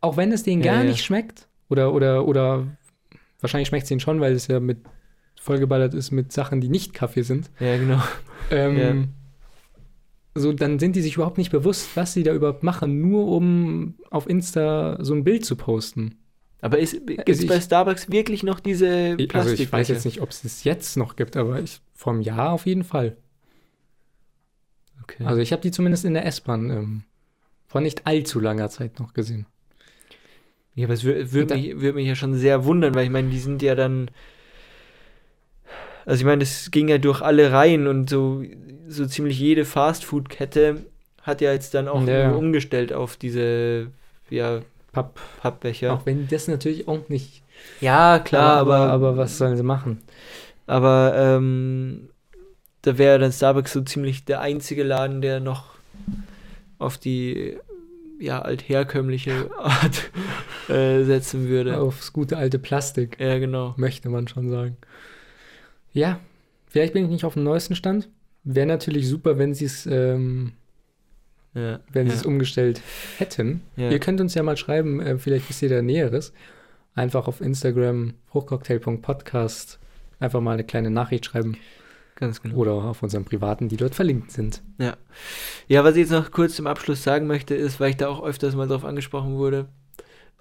[0.00, 0.90] auch wenn es denen Ja, gar ja.
[0.90, 2.66] nicht schmeckt, oder, oder, oder
[3.40, 4.78] wahrscheinlich schmeckt es denen schon, weil es ja mit
[5.42, 7.50] vollgeballert ist mit Sachen, die nicht Kaffee sind.
[7.60, 8.02] Ja, genau.
[8.50, 8.94] Ähm, Ja.
[10.34, 13.94] So, dann sind die sich überhaupt nicht bewusst, was sie da überhaupt machen, nur um
[14.10, 16.14] auf Insta so ein Bild zu posten.
[16.62, 20.22] Aber gibt es Also bei Starbucks wirklich noch diese Ich- Also ich weiß jetzt nicht,
[20.22, 21.80] ob es es jetzt noch gibt, aber ich,
[22.12, 23.16] einem Jahr auf jeden Fall.
[25.02, 25.24] Okay.
[25.24, 27.02] Also ich habe die zumindest in der S-Bahn ähm,
[27.66, 29.46] vor nicht allzu langer Zeit noch gesehen.
[30.74, 33.28] Ja, aber es würde würd mich, würd mich ja schon sehr wundern, weil ich meine,
[33.28, 34.10] die sind ja dann.
[36.06, 38.42] Also ich meine, das ging ja durch alle Reihen und so,
[38.88, 40.86] so ziemlich jede Fastfood-Kette
[41.22, 43.88] hat ja jetzt dann auch Ja, umgestellt auf diese
[44.30, 44.60] ja,
[44.92, 45.20] Papp.
[45.40, 45.92] Pappbecher.
[45.94, 47.42] Auch wenn das natürlich auch nicht.
[47.80, 50.02] Ja, klar, aber, aber, aber, aber was sollen sie machen?
[51.16, 52.08] ähm,
[52.82, 55.66] da wäre dann Starbucks so ziemlich der einzige Laden, der noch
[56.78, 57.56] auf die
[58.20, 60.10] ja, altherkömmliche Art
[60.68, 61.80] äh, setzen würde.
[61.80, 63.74] Aufs gute alte Plastik, Ja, genau.
[63.76, 64.76] möchte man schon sagen.
[65.92, 66.20] Ja,
[66.66, 68.08] vielleicht bin ich nicht auf dem neuesten Stand.
[68.44, 70.52] Wäre natürlich super, wenn sie es, ähm,
[71.54, 72.20] Ja, wenn sie ja.
[72.20, 72.80] es umgestellt
[73.18, 73.62] hätten.
[73.76, 73.90] Ja.
[73.90, 76.32] Ihr könnt uns ja mal schreiben, äh, vielleicht wisst ihr da Näheres.
[76.94, 79.78] Einfach auf Instagram hochcocktail.podcast
[80.18, 81.56] einfach mal eine kleine Nachricht schreiben
[82.16, 82.56] Ganz genau.
[82.56, 84.62] oder auf unseren privaten, die dort verlinkt sind.
[84.78, 84.96] Ja.
[85.68, 88.22] ja, was ich jetzt noch kurz zum Abschluss sagen möchte, ist, weil ich da auch
[88.22, 89.68] öfters mal drauf angesprochen wurde,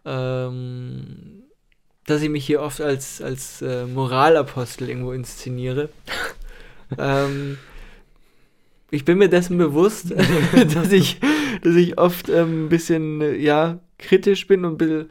[0.06, 1.44] ähm,
[2.12, 5.90] dass ich mich hier oft als, als äh, Moralapostel irgendwo inszeniere.
[6.98, 7.58] ähm,
[8.92, 10.14] ich bin mir dessen bewusst,
[10.74, 11.20] dass ich,
[11.64, 15.10] dass ich oft ähm, ein bisschen, äh, ja, kritisch bin und ein bisschen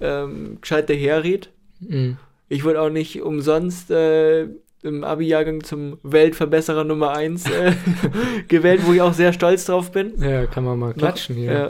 [0.00, 1.50] ähm, gescheit daherred.
[1.80, 2.16] Mhm.
[2.48, 4.48] Ich wurde auch nicht umsonst äh,
[4.82, 7.72] im Abi-Jahrgang zum Weltverbesserer Nummer 1 äh,
[8.48, 10.20] gewählt, wo ich auch sehr stolz drauf bin.
[10.20, 11.52] Ja, kann man mal klatschen hier.
[11.52, 11.68] Ja.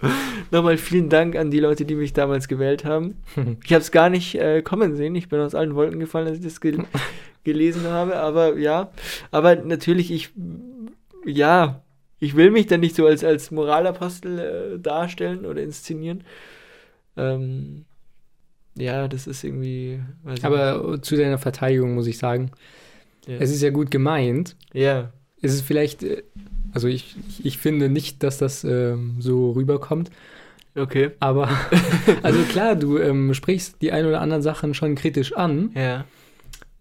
[0.50, 3.16] Nochmal vielen Dank an die Leute, die mich damals gewählt haben.
[3.64, 5.14] Ich habe es gar nicht äh, kommen sehen.
[5.14, 6.84] Ich bin aus allen Wolken gefallen, als ich das gel
[7.44, 8.16] gelesen habe.
[8.16, 8.90] Aber ja,
[9.30, 10.30] aber natürlich, ich,
[11.24, 11.82] ja,
[12.20, 16.24] ich will mich dann nicht so als, als Moralapostel äh, darstellen oder inszenieren.
[17.16, 17.84] Ähm,
[18.76, 20.00] ja, das ist irgendwie.
[20.42, 22.50] Aber zu deiner Verteidigung muss ich sagen,
[23.26, 23.28] nicht.
[23.28, 23.36] ja.
[23.40, 24.56] es ist ja gut gemeint.
[24.72, 26.22] ja, Es ist vielleicht, äh,
[26.78, 30.10] also ich, ich- finde nicht, dass das ähm, so rüberkommt.
[30.76, 31.10] okay.
[31.18, 31.48] Aber,
[32.22, 35.70] also klar, du ähm, sprichst die ein oder anderen Sachen schon kritisch an.
[35.74, 36.04] Ja,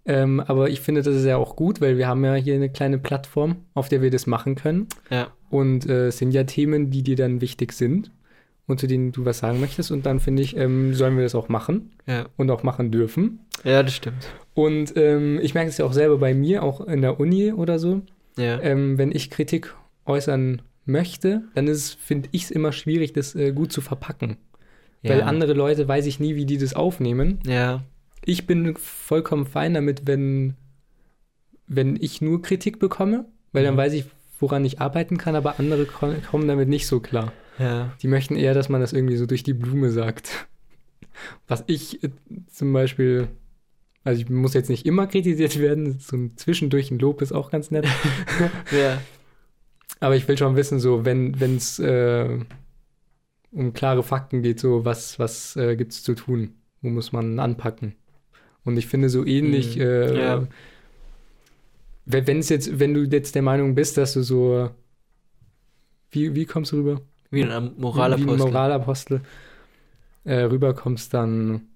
[0.06, 2.70] Ähm, aber ich finde, das ist ja auch gut, weil wir haben ja hier eine
[2.70, 4.88] kleine Plattform, auf der wir das machen können.
[5.10, 8.12] ja, Und äh, es sind ja Themen, die dir dann wichtig sind
[8.68, 9.92] und zu denen du was sagen möchtest.
[9.92, 12.28] Und dann finde ich, ähm, sollen wir das auch machen ja.
[12.38, 13.40] und auch machen dürfen.
[13.64, 14.28] Ja, das stimmt.
[14.54, 17.80] Und ähm, ich merke es ja auch selber bei mir, auch in der Uni oder
[17.80, 18.02] so.
[18.38, 19.74] Ja, Ähm, wenn ich Kritik
[20.08, 24.38] äußern möchte, dann ist es, finde ich es immer schwierig, das äh, gut zu verpacken.
[25.04, 25.26] Weil ja.
[25.26, 27.40] andere Leute weiß ich nie, wie die das aufnehmen.
[27.46, 27.84] Ja,
[28.26, 30.56] Ich bin vollkommen fein damit, wenn,
[31.68, 33.80] wenn ich nur Kritik bekomme, weil dann Mhm.
[33.80, 34.06] weiß ich,
[34.40, 37.32] woran ich arbeiten kann, aber andere ko- kommen damit nicht so klar.
[37.60, 37.94] ja.
[38.02, 40.48] Die möchten eher, dass man das irgendwie so durch die Blume sagt.
[41.48, 42.10] Was ich äh,
[42.52, 43.28] zum Beispiel,
[44.04, 47.50] also ich muss jetzt nicht immer kritisiert werden, so ein zwischendurch ein Lob ist auch
[47.50, 47.86] ganz nett.
[48.72, 49.02] Ja,
[50.00, 52.40] Aber ich will schon wissen, so wenn es äh,
[53.52, 56.54] um klare Fakten geht, so was, was äh, gibt es zu tun?
[56.82, 57.96] Wo muss man anpacken?
[58.64, 59.82] Und ich finde so ähnlich, Mhm.
[59.82, 60.48] äh, Ja.
[62.06, 64.70] wenn jetzt, wenn du jetzt der Meinung bist, dass du so,
[66.12, 67.02] wie, wie kommst du rüber?
[67.30, 68.38] wie ein Wie ein Moralapostel.
[68.38, 69.22] Moralapostel
[70.24, 71.68] äh, rüberkommst, dann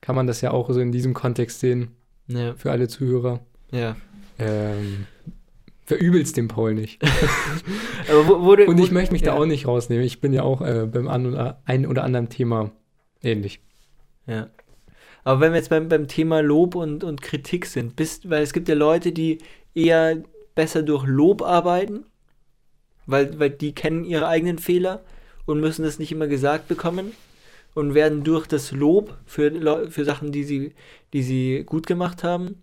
[0.00, 1.88] kann man das ja auch so in diesem Kontext sehen,
[2.28, 3.40] Ja, für alle Zuhörer.
[3.70, 3.96] ja.
[4.38, 5.06] Ähm,
[5.88, 7.02] verübelst dem Paul nicht.
[8.26, 9.40] Wo, wurde, Und ich wurde- möchte mich da ja.
[9.40, 10.04] auch nicht rausnehmen.
[10.04, 12.70] Ich bin ja auch äh, beim an oder, ein oder anderen Thema
[13.22, 13.60] ähnlich.
[14.26, 14.48] Ja.
[15.24, 18.52] Aber wenn wir jetzt beim, beim Thema Lob und, und Kritik sind, bist, weil es
[18.52, 19.38] gibt ja Leute, die
[19.74, 20.22] eher
[20.54, 22.04] besser durch Lob arbeiten,
[23.06, 25.00] weil, weil die kennen ihre eigenen Fehler
[25.46, 27.12] und müssen das nicht immer gesagt bekommen
[27.74, 30.74] und werden durch das Lob für, für Sachen, die sie,
[31.14, 32.60] die sie gut gemacht haben,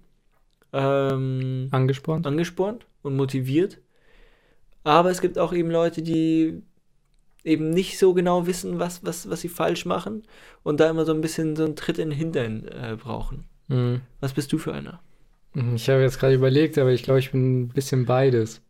[0.74, 2.28] ähm, Angespornt?
[2.28, 3.80] angespornt und motiviert.
[4.84, 6.62] Aber es gibt auch eben Leute, die
[7.44, 10.24] eben nicht so genau wissen, was, was, was sie falsch machen
[10.64, 13.46] und da immer so ein bisschen so einen Tritt in den Hintern äh, brauchen.
[13.68, 14.02] Mhm.
[14.20, 15.00] Was bist du für einer?
[15.76, 18.62] Ich habe jetzt gerade überlegt, aber ich glaube, ich bin ein bisschen beides.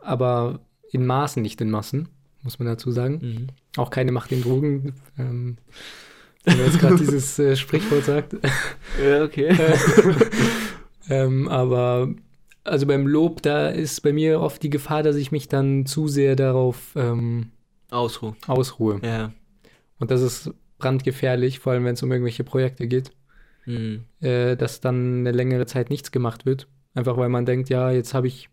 [0.00, 2.08] Aber in Maßen, nicht in Massen,
[2.42, 3.20] muss man dazu sagen.
[3.22, 3.46] Mhm.
[3.76, 4.94] Auch keine Macht in Drogen.
[5.18, 5.56] Ähm,
[6.44, 8.36] wenn man jetzt gerade dieses äh, Sprichwort sagt.
[9.02, 9.56] Ja, okay.
[11.08, 12.14] ähm, aber
[12.64, 16.08] also beim Lob, da ist bei mir oft die Gefahr, dass ich mich dann zu
[16.08, 17.50] sehr darauf ähm,
[17.90, 18.34] Ausruh.
[18.46, 19.00] ausruhe.
[19.04, 19.32] Ja.
[19.98, 23.12] Und das ist brandgefährlich, vor allem wenn es um irgendwelche Projekte geht,
[23.66, 24.04] Mhm.
[24.20, 26.66] äh, dass dann eine längere Zeit nichts gemacht wird.
[26.94, 28.48] Einfach weil man denkt, ja, jetzt habe ich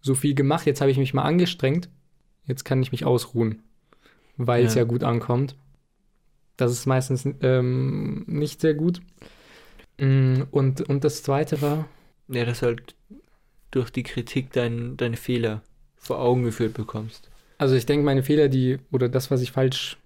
[0.00, 1.88] so viel gemacht, jetzt habe ich mich mal angestrengt,
[2.46, 3.62] jetzt kann ich mich ausruhen,
[4.36, 4.80] weil es Ja.
[4.82, 5.54] ja gut ankommt.
[6.56, 9.00] Das ist meistens ähm, nicht sehr gut.
[10.00, 11.86] Mm, Und, und das zweite war,
[12.28, 12.94] Ja, dass du halt
[13.70, 15.62] durch die Kritik dein, deine Fehler
[15.96, 17.30] vor Augen geführt bekommst.
[17.58, 19.96] also ich denke, meine Fehler, die, oder das, was ich falsch,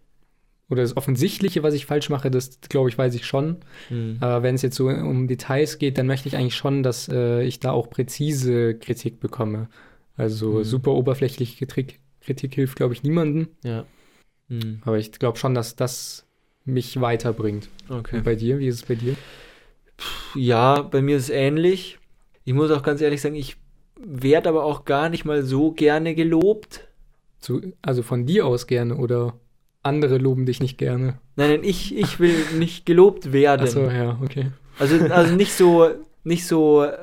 [0.68, 3.56] oder das Offensichtliche, was ich falsch mache, das glaube ich, weiß ich schon.
[3.90, 4.18] Mhm.
[4.20, 7.42] Aber wenn es jetzt so um Details geht, dann möchte ich eigentlich schon, dass äh,
[7.42, 9.68] ich da auch präzise Kritik bekomme.
[10.16, 10.64] Also Mhm.
[10.64, 13.48] super oberflächliche Kritik, Kritik hilft, glaube ich, niemandem.
[13.64, 13.84] Ja.
[14.48, 14.80] Mhm.
[14.84, 16.24] Aber ich glaube schon, dass das
[16.64, 17.68] mich weiterbringt.
[17.88, 18.18] Okay.
[18.18, 19.16] Und bei dir, wie ist es bei dir?
[20.34, 21.98] Ja, bei mir ist es ähnlich.
[22.50, 23.58] Ich muss auch ganz ehrlich sagen, ich
[23.96, 26.88] werde aber auch gar nicht mal so gerne gelobt.
[27.38, 29.34] Zu, also von dir aus gerne oder
[29.84, 31.20] andere loben dich nicht gerne?
[31.36, 33.62] Nein, nein, ich, ich will nicht gelobt werden.
[33.62, 34.50] Achso, ja, okay.
[34.80, 35.90] Also, also nicht so,
[36.24, 36.98] nicht so äh,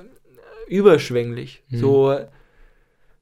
[0.67, 1.63] überschwänglich.
[1.69, 1.77] Mhm.
[1.77, 2.17] So,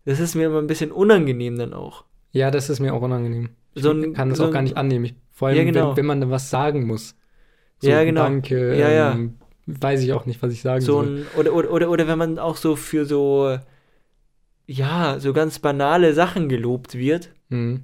[0.05, 2.05] das ist mir immer ein bisschen unangenehm dann auch.
[2.31, 3.49] Ja, das ist mir auch unangenehm.
[3.75, 5.15] Ich So ein- kann das so auch gar nicht annehmen.
[5.31, 5.89] Vor allem, Ja, genau.
[5.91, 7.13] wenn, wenn man dann was sagen muss.
[7.77, 8.23] So, Ja, genau.
[8.23, 9.11] Danke, Ja, ja.
[9.11, 9.35] ähm,
[9.65, 11.05] weiß ich auch nicht, was ich sagen So soll.
[11.19, 13.57] ein, oder, oder, oder, oder wenn man auch so für so,
[14.67, 17.83] ja, so ganz banale Sachen gelobt wird, Mhm.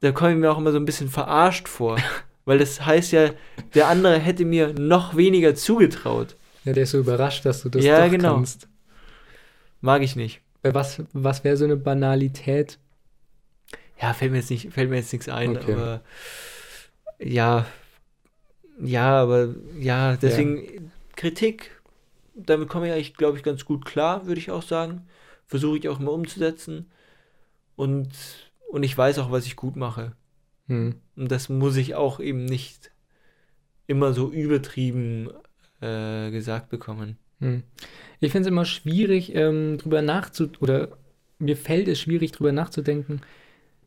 [0.00, 1.96] da komme ich mir auch immer so ein bisschen verarscht vor.
[2.44, 3.30] Weil das heißt ja,
[3.74, 6.34] der andere hätte mir noch weniger zugetraut.
[6.64, 8.36] Ja, der ist so überrascht, dass du das Ja, doch genau.
[8.36, 8.68] kannst.
[9.80, 10.40] Mag ich nicht.
[10.62, 12.78] Bei Was, was wäre so eine Banalität?
[14.00, 15.72] Ja, fällt mir jetzt nicht, fällt mir jetzt nichts ein, Okay.
[15.72, 16.00] aber
[17.18, 17.66] ja,
[18.80, 21.80] ja, aber ja, deswegen Kritik,
[22.34, 25.06] damit komme ich eigentlich, glaube ich, ganz gut klar, würde ich auch sagen.
[25.46, 26.90] Versuche ich auch immer umzusetzen.
[27.76, 28.10] Und,
[28.70, 30.12] und ich weiß auch, was ich gut mache.
[30.66, 30.96] Hm.
[31.16, 32.90] Und das muss ich auch eben nicht
[33.86, 35.30] immer so übertrieben
[35.80, 37.16] äh, gesagt bekommen.
[37.40, 37.62] Hm.
[38.20, 40.50] Ich finde es immer schwierig, ähm, drüber nachzu...
[40.60, 40.98] Oder
[41.38, 43.20] mir fällt es schwierig, drüber nachzudenken.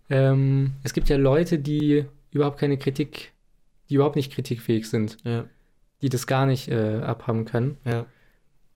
[0.09, 3.33] Ähm, es gibt ja Leute, die überhaupt keine Kritik,
[3.91, 5.45] die überhaupt nicht kritikfähig sind, Ja,
[6.01, 7.77] die das gar nicht äh, abhaben können.
[7.85, 8.05] ja.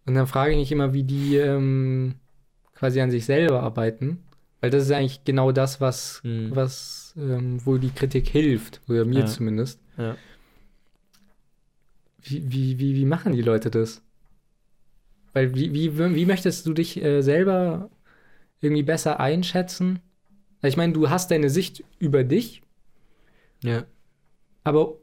[0.06, 2.14] Und dann frage ich mich immer, wie die ähm,
[2.76, 4.20] quasi an sich selber arbeiten.
[4.62, 6.52] Weil das ist eigentlich genau das, was, Hm.
[6.56, 8.82] was ähm, wo die Kritik hilft.
[8.88, 9.26] Oder mir Ja.
[9.26, 9.80] zumindest.
[12.22, 14.02] Wie, wie, wie, wie machen die Leute das?
[15.34, 17.90] Weil wie, wie, wie möchtest du dich äh, selber
[18.62, 20.00] irgendwie besser einschätzen?
[20.62, 22.62] Weil Ich meine, du hast deine Sicht über dich,
[23.64, 23.86] ja.
[24.64, 24.96] aber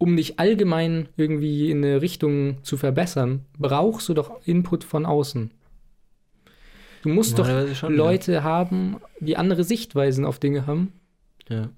[0.00, 5.50] um dich allgemein irgendwie in eine Richtung zu verbessern, brauchst du doch Input von außen.
[7.02, 10.94] Du musst doch schon, Leute haben, die andere Sichtweisen auf Dinge haben.
[11.50, 11.68] Ja.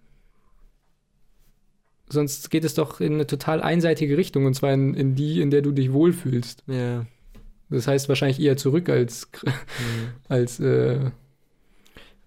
[2.08, 5.50] Sonst geht es doch in eine total einseitige Richtung, und zwar in, in die, in
[5.50, 6.62] der du dich wohlfühlst.
[6.68, 6.74] Ja.
[6.74, 7.06] ja.
[7.70, 9.52] Das heißt wahrscheinlich eher zurück als, Hm.
[10.28, 11.10] als äh,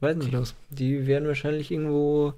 [0.01, 0.29] Weiß nicht.
[0.29, 0.55] Klaus.
[0.71, 2.34] Die werden wahrscheinlich irgendwo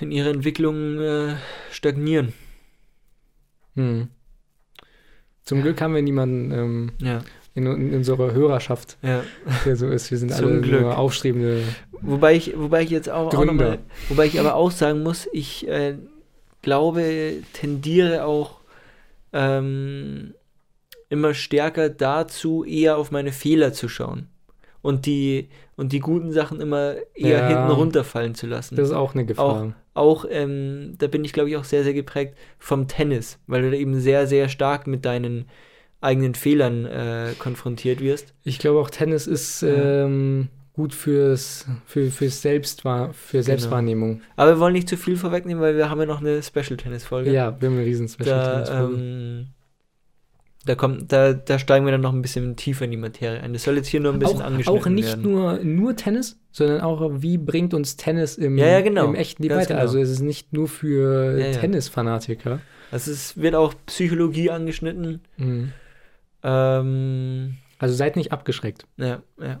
[0.00, 1.34] in ihrer Entwicklung äh,
[1.70, 2.32] stagnieren.
[3.74, 4.08] Hm.
[5.44, 7.22] Zum Glück haben wir niemanden ähm, Ja.
[7.54, 9.22] in, in unserer Hörerschaft, Ja.
[9.64, 10.10] der so ist.
[10.10, 10.82] Wir sind Zum alle Glück.
[10.82, 11.62] nur aufstrebende.
[12.00, 13.70] Wobei ich, wobei ich jetzt auch, auch noch Gründer.
[13.70, 13.78] mal,
[14.08, 15.96] wobei ich aber auch sagen muss, ich äh,
[16.62, 18.58] glaube, tendiere auch
[19.32, 20.34] ähm,
[21.08, 24.28] immer stärker dazu, eher auf meine Fehler zu schauen.
[24.82, 25.48] Und die,
[25.78, 27.46] und die guten Sachen immer eher Ja.
[27.46, 28.74] hinten runterfallen zu lassen.
[28.76, 29.74] Das ist auch eine Gefahr.
[29.94, 33.70] auch, ähm, da bin ich glaube ich auch sehr, sehr geprägt vom Tennis, weil du
[33.70, 35.46] da eben sehr, sehr stark mit deinen
[36.00, 38.34] eigenen Fehlern äh, konfrontiert wirst.
[38.44, 40.04] Ich glaube auch Tennis ist Ja.
[40.04, 44.20] ähm, gut fürs, für, fürs Selbstwahr, für Selbstwahrnehmung.
[44.36, 47.32] Aber wir wollen nicht zu viel vorwegnehmen, weil wir haben ja noch eine Special-Tennis-Folge.
[47.32, 49.46] Ja, wir haben eine riesen da, special ähm,
[50.68, 53.54] da kommt, da, da steigen wir dann noch ein bisschen tiefer in die Materie ein.
[53.54, 55.22] Das soll jetzt hier nur ein bisschen auch, angeschnitten auch nicht werden.
[55.22, 59.06] nur, nur Tennis, sondern auch, wie bringt uns Tennis im, Ja, ja, genau.
[59.06, 59.68] im echten Leben weiter.
[59.68, 59.80] genau.
[59.80, 61.52] Also es ist nicht nur für ja.
[61.52, 62.60] Tennisfanatiker.
[62.90, 65.22] Also es wird auch Psychologie angeschnitten.
[65.38, 65.72] Mhm.
[66.42, 68.84] Ähm, Also seid nicht abgeschreckt.
[68.98, 69.60] Ja, ja.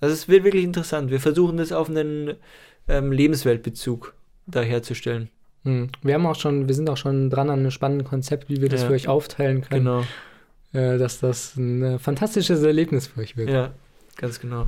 [0.00, 1.10] Also es wird wirklich interessant.
[1.10, 2.36] Wir versuchen das auf einen
[2.88, 4.14] ähm, Lebensweltbezug
[4.46, 5.28] da herzustellen.
[5.64, 5.88] Mhm.
[6.02, 8.68] Wir haben auch schon, wir sind auch schon dran an einem spannenden Konzept, wie wir
[8.68, 8.88] das Ja.
[8.88, 10.02] für euch aufteilen können, Genau.
[10.72, 13.48] äh, dass das ein äh, fantastisches Erlebnis für euch wird.
[13.50, 13.72] Ja.
[14.16, 14.66] ganz genau.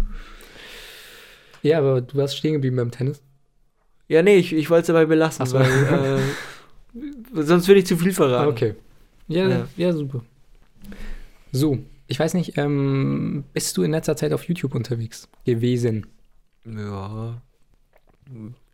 [1.62, 3.22] Ja, aber du warst stehen geblieben beim Tennis.
[4.08, 5.58] Ja, nee, ich, ich wollte es dabei belassen, so.
[5.58, 5.66] weil
[7.34, 8.48] äh, sonst würde ich zu viel verraten.
[8.50, 8.74] Okay.
[9.28, 9.92] Ja, ja, Ja.
[9.92, 10.22] super.
[11.52, 16.06] So, ich weiß nicht, ähm, bist du in letzter Zeit auf YouTube unterwegs gewesen?
[16.66, 17.40] Ja,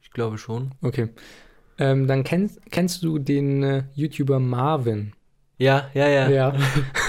[0.03, 0.73] ich glaube schon.
[0.83, 1.09] Okay.
[1.81, 5.13] Ähm, dann kennst, kennst du den äh, YouTuber Marvin?
[5.59, 6.29] Ja, ja, ja.
[6.29, 6.55] Ja,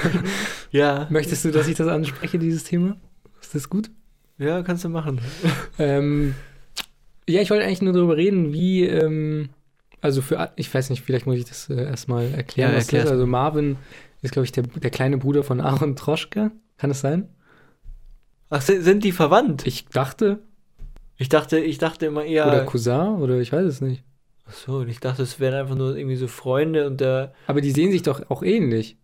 [0.71, 2.95] ja, Möchtest du, dass ich das anspreche, dieses Thema?
[3.41, 3.91] Ist das gut?
[4.65, 5.21] kannst du machen.
[5.77, 6.35] Ähm,
[7.27, 9.49] ja, ich wollte eigentlich nur darüber reden, wie, ähm,
[10.01, 13.05] also für, ich weiß nicht, vielleicht muss ich das äh, erstmal erklären, Ja, was das
[13.05, 13.11] ist.
[13.11, 13.77] Also Marvin
[14.21, 16.51] ist, glaube ich, der, der kleine Bruder von Aaron Troschke.
[16.77, 17.29] Kann es sein?
[18.49, 19.65] Ach, sind, sind die verwandt?
[19.65, 20.39] Ich dachte,
[21.17, 22.47] Ich dachte, ich dachte immer eher.
[22.47, 24.03] oder Cousin, oder ich weiß es nicht.
[24.51, 27.33] Ach so, ich dachte, es wären einfach nur irgendwie so Freunde und der.
[27.47, 28.97] Aber die sehen sich doch auch ähnlich.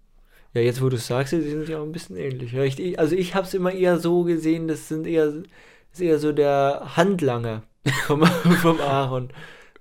[0.53, 2.51] Ja, jetzt wo du es sagst, die sind ja auch ein bisschen ähnlich.
[2.51, 5.43] Ja, ich, also ich habe es immer eher so gesehen, das sind eher, das
[5.93, 7.63] ist eher so der Handlanger
[8.07, 9.29] vom, vom Aaron.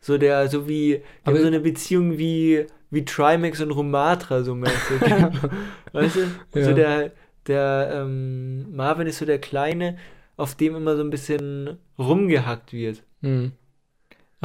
[0.00, 4.42] So der, so wie, die Aber- haben so eine Beziehung wie, wie Trimax und Romatra
[4.44, 5.00] so mäßig.
[5.92, 6.60] weißt du?
[6.62, 6.72] So Ja.
[6.72, 7.12] der,
[7.46, 9.96] der ähm, Marvin ist so der Kleine,
[10.36, 13.02] auf dem immer so ein bisschen rumgehackt wird.
[13.22, 13.52] Hm.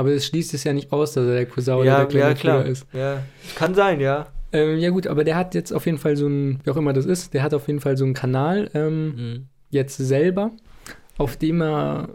[0.01, 2.27] Aber es schließt es ja nicht aus, dass er der Cousin oder ja, der kleine
[2.29, 2.65] ja, klar.
[2.65, 2.87] Ist.
[2.91, 3.21] Ja,
[3.55, 4.27] kann sein, ja.
[4.51, 6.91] Ähm, ja gut, aber der hat jetzt auf jeden Fall so ein, wie auch immer
[6.91, 9.45] das ist, der hat auf jeden Fall so einen Kanal ähm, Mhm.
[9.69, 10.51] jetzt selber,
[11.17, 12.09] auf dem er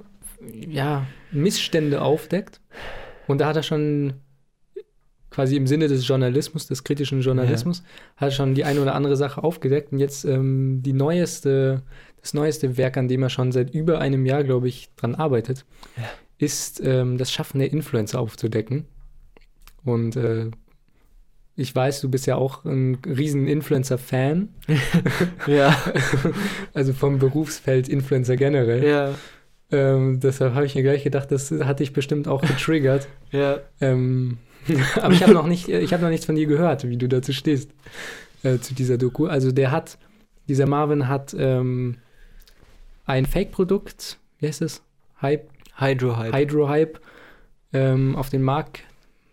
[0.51, 2.61] ja Missstände aufdeckt.
[3.29, 4.14] Und da hat er schon
[5.31, 7.83] quasi im Sinne des Journalismus, des kritischen Journalismus,
[8.16, 9.92] hat er schon die eine oder andere Sache aufgedeckt.
[9.92, 11.83] Und jetzt ähm, die neueste,
[12.20, 15.64] das neueste Werk, an dem er schon seit über einem Jahr, glaube ich, dran arbeitet,
[15.96, 16.05] Ja.
[16.38, 18.87] Ist ähm, das Schaffen der Influencer aufzudecken.
[19.85, 20.51] Und äh,
[21.55, 24.49] ich weiß, du bist ja auch ein riesen Influencer-Fan,
[25.46, 25.75] Ja,
[26.75, 28.87] also vom Berufsfeld Influencer generell.
[28.87, 29.14] ja,
[29.70, 33.09] Ähm, deshalb habe ich mir gleich gedacht, das hat dich bestimmt auch getriggert.
[33.33, 33.61] ja.
[33.81, 34.38] ähm,
[35.01, 37.33] aber ich habe noch nicht, ich habe noch nichts von dir gehört, wie du dazu
[37.33, 37.70] stehst
[38.42, 39.27] äh, zu dieser Doku.
[39.27, 39.96] Also der hat,
[40.49, 41.96] dieser Marvin hat ähm,
[43.07, 44.83] ein Fake-Produkt, wie heißt es?
[45.22, 46.35] Hype, Hydro Hype.
[46.35, 47.01] Hydro-Hype
[47.73, 48.83] ähm, auf den Markt,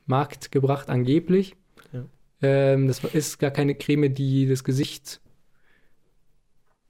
[0.05, 1.55] Markt gebracht, angeblich.
[1.91, 2.03] Ja.
[2.41, 5.21] Ähm, das ist gar keine Creme, die das Gesicht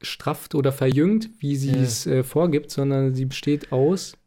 [0.01, 1.81] strafft oder verjüngt, wie sie Ja.
[1.81, 4.17] es äh, vorgibt, sondern sie besteht aus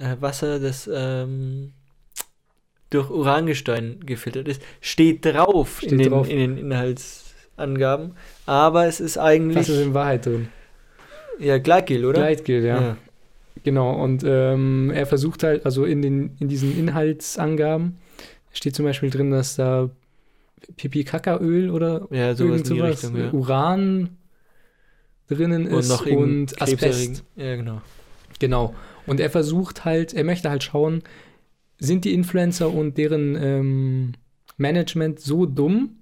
[0.00, 1.72] äh, Wasser, das ähm,
[2.90, 6.28] durch Urangestein gefiltert ist, steht drauf, in, Steht den, drauf.
[6.28, 8.16] in den Inhaltsangaben.
[8.46, 10.48] Aber es ist eigentlich Was ist in Wahrheit drin?
[11.38, 12.20] ja Gleitgel, oder?
[12.20, 12.96] Gleitgel, ja.
[13.64, 14.00] Genau.
[14.00, 17.96] Und ähm, er versucht halt, also in, den, in diesen Inhaltsangaben
[18.52, 19.90] steht zum Beispiel drin, dass da
[20.76, 23.32] Pipi-Kaka-Öl oder Ja, sowas irgend in die sowas, Richtung, ja.
[23.32, 24.10] Uran
[25.28, 27.24] drinnen Und ist noch und, Asbest.
[27.36, 27.82] Ja, genau.
[28.38, 28.74] Genau.
[29.06, 31.02] Und er versucht halt, er möchte halt schauen,
[31.78, 34.12] sind die Influencer und deren ähm,
[34.56, 35.96] Management so dumm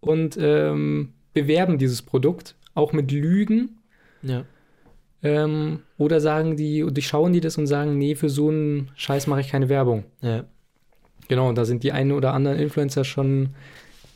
[0.00, 3.78] und ähm, bewerben dieses Produkt auch mit Lügen
[4.22, 4.44] Ja.
[5.22, 9.40] Ähm, oder sagen die, durchschauen die das und sagen, nee, für so einen Scheiß mache
[9.40, 10.04] ich keine Werbung.
[10.20, 10.44] Ja.
[11.28, 13.50] Genau, und da sind die einen oder anderen Influencer schon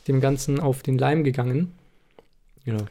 [0.07, 1.71] dem Ganzen auf den Leim gegangen.
[2.65, 2.83] Genau.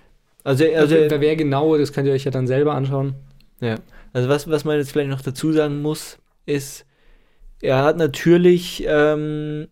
[0.45, 3.15] Also, also, Also, wer, wer genau, das könnt ihr euch ja dann selber anschauen.
[3.61, 3.77] Ja,
[4.13, 6.87] also was, was man jetzt vielleicht noch dazu sagen muss, ist,
[7.61, 9.69] er hat natürlich ähm,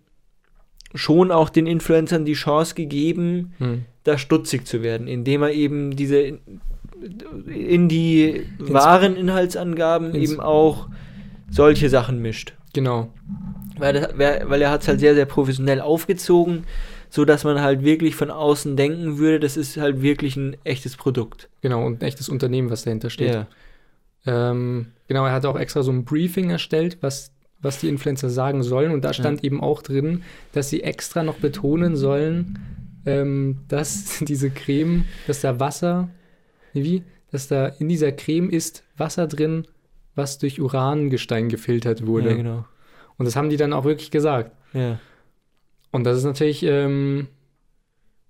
[0.94, 3.84] schon auch den Influencern die Chance gegeben, Hm.
[4.04, 6.38] da stutzig zu werden, indem er eben diese
[7.46, 10.88] in, die wahren Inhaltsangaben ins- eben auch
[11.50, 12.54] solche Sachen mischt.
[12.72, 13.12] Genau.
[13.78, 16.64] Weil, das, weil er hat es halt sehr, sehr professionell aufgezogen,
[17.10, 20.96] so dass man halt wirklich von außen denken würde, das ist halt wirklich ein echtes
[20.96, 21.48] Produkt.
[21.60, 23.34] Genau, und ein echtes Unternehmen, was dahinter steht.
[23.34, 23.46] Ja.
[24.26, 27.30] Ähm, genau, er hat auch extra so ein Briefing erstellt, was,
[27.60, 28.90] was die Influencer sagen sollen.
[28.92, 30.22] Und da stand eben auch drin,
[30.52, 32.58] dass sie extra noch betonen sollen,
[33.06, 36.08] ähm, dass diese Creme, dass da Wasser,
[36.82, 37.04] wie?
[37.30, 39.66] Dass da in dieser Creme ist Wasser drin,
[40.14, 42.30] was durch Urangestein gefiltert wurde.
[42.30, 42.64] Ja, genau.
[43.16, 44.52] Und das haben die dann auch wirklich gesagt.
[44.72, 44.98] Ja.
[45.90, 47.28] Und das ist natürlich ähm,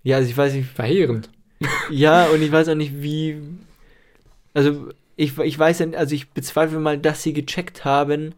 [0.03, 1.31] Ja, also ich weiß nicht, verheerend.
[1.91, 3.41] Ja, und ich weiß auch nicht, wie.
[4.53, 8.35] Also, ich, ich weiß also ich bezweifle mal, dass sie gecheckt haben,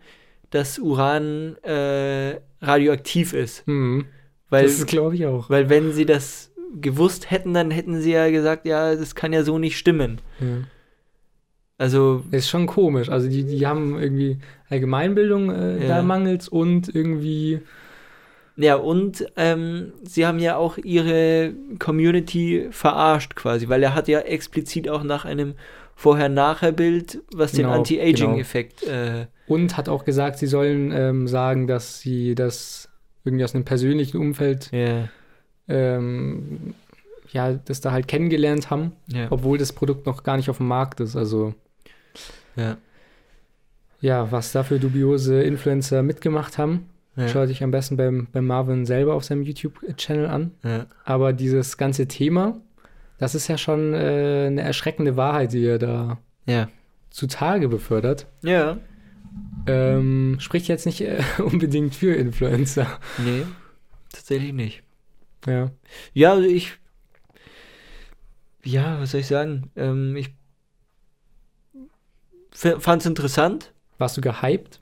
[0.51, 3.67] dass Uran äh, radioaktiv ist.
[3.67, 4.07] Mhm.
[4.49, 5.51] Weil, das glaube ich auch.
[5.51, 9.43] weil wenn sie das gewusst hätten, dann hätten sie ja gesagt, ja, das kann ja
[9.43, 10.21] so nicht stimmen.
[10.41, 10.47] Ja.
[11.79, 13.11] Also, Ist schon komisch.
[13.11, 14.39] Also die, die haben irgendwie
[14.71, 15.89] Allgemeinbildung, äh, Ja.
[15.97, 17.61] da mangelt's und irgendwie,
[18.57, 24.21] ja, und ähm, sie haben ja auch ihre Community verarscht quasi, weil er hat ja
[24.21, 25.55] explizit auch nach einem
[25.97, 28.83] Vorher-Nachher-Bild, was den Genau, Anti-Aging-Effekt.
[28.85, 32.89] Äh, Und hat auch gesagt, sie sollen ähm, sagen, dass sie das
[33.25, 35.09] irgendwie aus einem persönlichen Umfeld, ja,
[35.69, 36.75] ähm,
[37.31, 40.69] ja, das da halt kennengelernt haben, ja, obwohl das Produkt noch gar nicht auf dem
[40.69, 41.17] Markt ist.
[41.17, 41.55] Also,
[42.57, 42.77] ja,
[44.01, 48.47] ja, was da für dubiose Influencer mitgemacht haben, ja, schau dich am besten beim, beim
[48.47, 50.53] Marvin selber auf seinem YouTube-Channel an.
[50.63, 50.87] ja.
[51.05, 52.61] Aber dieses ganze Thema,
[53.19, 56.69] das ist ja schon äh, eine erschreckende Wahrheit, die er da ja.
[57.11, 58.27] zutage befördert.
[58.43, 58.79] Ja,
[59.67, 62.87] Ähm, spricht jetzt nicht äh, unbedingt für Influencer.
[63.19, 63.43] nee,
[64.13, 64.83] tatsächlich nicht.
[65.47, 65.71] Ja.
[66.13, 66.73] Ja, also ich.
[68.65, 69.71] Ja, was soll ich sagen?
[69.77, 70.31] Ähm, ich
[72.53, 73.73] fand es interessant.
[73.99, 74.81] Warst du gehypt?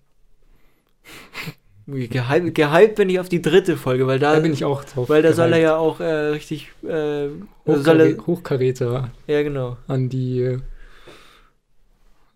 [1.86, 5.10] Gehypt, gehypt bin ich auf die dritte Folge, weil da, Da bin ich auch drauf.
[5.10, 5.64] weil da soll er gehypt.
[5.64, 6.72] ja auch äh, richtig.
[6.82, 7.32] Äh, also
[7.66, 9.76] soll Hochkarä er, Hochkaräter ja, genau.
[9.86, 10.56] an die,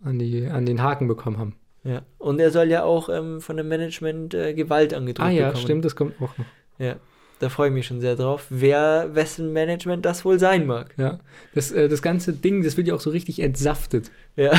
[0.04, 1.54] an die, an den Haken bekommen haben.
[1.82, 2.02] Ja.
[2.18, 5.62] Und er soll ja auch ähm, von dem Management äh, Gewalt angedroht ah ja, bekommen.
[5.62, 6.44] stimmt, das kommt auch noch.
[6.78, 6.96] Ja,
[7.38, 8.46] da freue ich mich schon sehr drauf.
[8.50, 10.94] Wer, wessen Management das wohl sein mag.
[10.96, 11.18] Ja.
[11.54, 14.10] Das, äh, das ganze Ding, das wird ja auch so richtig entsaftet.
[14.36, 14.52] Ja,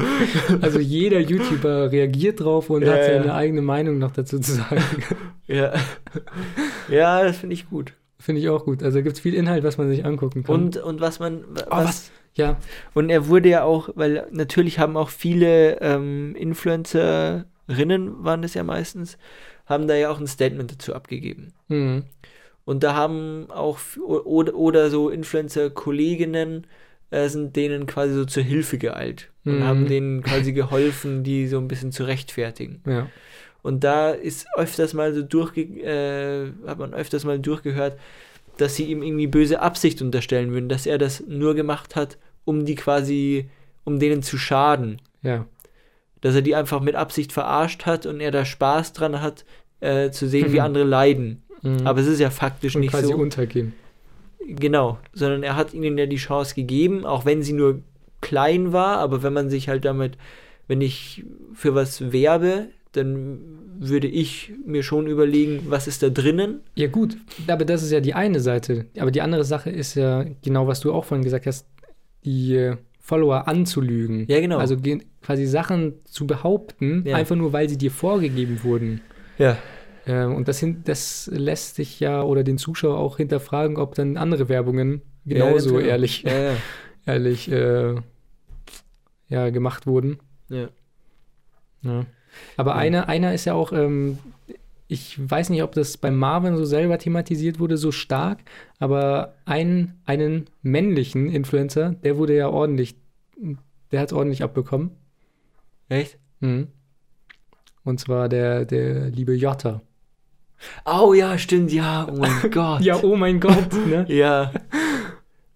[0.60, 3.34] Also jeder YouTuber reagiert drauf und Ja, hat seine ja.
[3.34, 4.82] eigene Meinung noch dazu zu sagen.
[5.46, 5.72] ja.
[6.88, 7.94] Ja, das finde ich gut.
[8.18, 8.82] Finde ich auch gut.
[8.82, 10.54] Also gibt es viel Inhalt, was man sich angucken kann.
[10.54, 11.44] Und, und was man.
[11.66, 12.10] oh, was?
[12.34, 12.56] Ja,
[12.94, 18.64] Und er wurde ja auch, weil natürlich haben auch viele ähm, Influencerinnen, waren das ja
[18.64, 19.18] meistens,
[19.66, 21.52] haben da ja auch ein Statement dazu abgegeben.
[21.68, 22.04] mhm.
[22.64, 26.66] Und da haben auch, oder, oder so Influencer-Kolleginnen
[27.10, 29.64] äh, sind denen quasi so zur Hilfe geeilt und Mhm.
[29.64, 32.80] haben denen quasi geholfen, die so ein bisschen zu rechtfertigen.
[32.86, 33.08] ja.
[33.62, 37.96] Und da ist öfters mal so durchge äh, hat man öfters mal durchgehört,
[38.56, 42.64] dass sie ihm irgendwie böse Absicht unterstellen würden, dass er das nur gemacht hat, um
[42.64, 43.48] die quasi,
[43.84, 45.00] um denen zu schaden.
[45.22, 45.46] Ja.
[46.22, 49.44] Dass er die einfach mit Absicht verarscht hat und er da Spaß dran hat,
[49.80, 50.64] äh, zu sehen, wie Mhm.
[50.64, 51.42] andere leiden.
[51.62, 51.86] Mhm.
[51.86, 53.16] Aber es ist ja faktisch und nicht quasi so.
[53.16, 53.74] untergehen.
[54.48, 57.82] Genau, sondern er hat ihnen ja die Chance gegeben, auch wenn sie nur
[58.20, 60.16] klein war, aber wenn man sich halt damit,
[60.68, 63.38] wenn ich für was werbe, dann
[63.78, 66.60] würde ich mir schon überlegen, was ist da drinnen.
[66.74, 67.16] Ja, gut,
[67.48, 68.86] aber das ist ja die eine Seite.
[68.98, 71.66] Aber die andere Sache ist ja genau, was du auch vorhin gesagt hast,
[72.24, 74.26] die äh, Follower anzulügen.
[74.28, 74.58] Ja, genau.
[74.58, 74.76] Also
[75.20, 77.16] quasi Sachen zu behaupten, Ja.
[77.16, 79.00] einfach nur weil sie dir vorgegeben wurden.
[79.38, 79.58] Ja.
[80.06, 84.16] Ähm, und das, hin, das lässt sich ja oder den Zuschauer auch hinterfragen, ob dann
[84.16, 86.54] andere Werbungen genauso ja, ehrlich, Ja,
[87.06, 87.96] ehrlich äh,
[89.28, 90.18] ja, gemacht wurden.
[90.48, 90.68] ja.
[91.82, 92.06] Ja.
[92.56, 94.18] Aber einer, einer ist ja auch, ähm,
[94.92, 98.40] ich weiß nicht, ob das bei Marvin so selber thematisiert wurde, so stark,
[98.78, 102.94] aber ein, einen männlichen Influencer, der wurde ja ordentlich,
[103.90, 104.90] der hat ordentlich abbekommen.
[105.88, 106.18] Echt?
[106.40, 106.68] Mhm.
[107.84, 109.80] Und zwar der, der liebe Jota.
[110.84, 112.82] Oh ja, stimmt, ja, oh mein Gott.
[112.82, 114.04] Ja, oh mein Gott, ne?
[114.08, 114.52] Ja.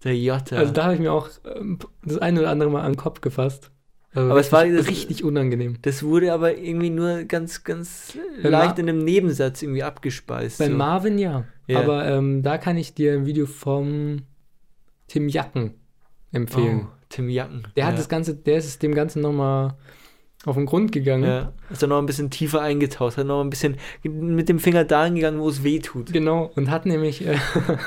[0.03, 0.57] Der Jota.
[0.57, 3.21] Also da habe ich mir auch ähm, das eine oder andere Mal an den Kopf
[3.21, 3.71] gefasst.
[4.13, 5.77] Also Aber es war richtig- das- richtig unangenehm.
[5.81, 10.59] das wurde aber irgendwie nur ganz, ganz Bei leicht Ma- in einem Nebensatz irgendwie abgespeist.
[10.59, 10.73] Bei so.
[10.73, 11.43] Marvin ja.
[11.67, 11.81] Ja.
[11.81, 14.21] Aber ähm, da kann ich dir ein Video vom
[15.07, 15.73] Tim Jacken
[16.31, 16.83] empfehlen.
[16.85, 17.67] Oh, Tim Jacken.
[17.75, 17.89] Der ja.
[17.91, 19.75] hat das Ganze, der ist dem Ganzen nochmal
[20.45, 21.25] auf den Grund gegangen.
[21.25, 24.85] Ja, ist er noch ein bisschen tiefer eingetaucht, hat noch ein bisschen mit dem Finger
[24.85, 26.13] dahin gegangen, wo es weh tut.
[26.13, 27.37] Genau, und hat nämlich äh,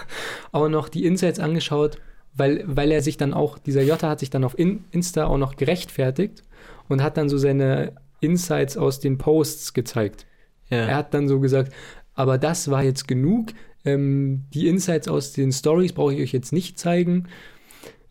[0.53, 1.99] auch noch die Insights angeschaut,
[2.35, 5.39] weil, weil er sich dann auch, dieser Jota hat sich dann auf In Insta auch
[5.39, 6.43] noch gerechtfertigt
[6.89, 10.27] und hat dann so seine Insights aus den Posts gezeigt.
[10.69, 10.95] Er Ja.
[10.97, 11.73] hat dann so gesagt,
[12.15, 13.49] aber das war jetzt genug.
[13.85, 17.29] Ähm, die Insights aus den Stories brauche ich euch jetzt nicht zeigen.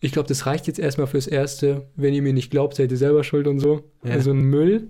[0.02, 1.88] Ich glaube, das reicht jetzt erstmal fürs Erste.
[1.96, 3.84] Wenn ihr mir nicht glaubt, seid ihr selber schuld und so.
[4.04, 4.14] Ja.
[4.14, 4.90] Also ein Müll.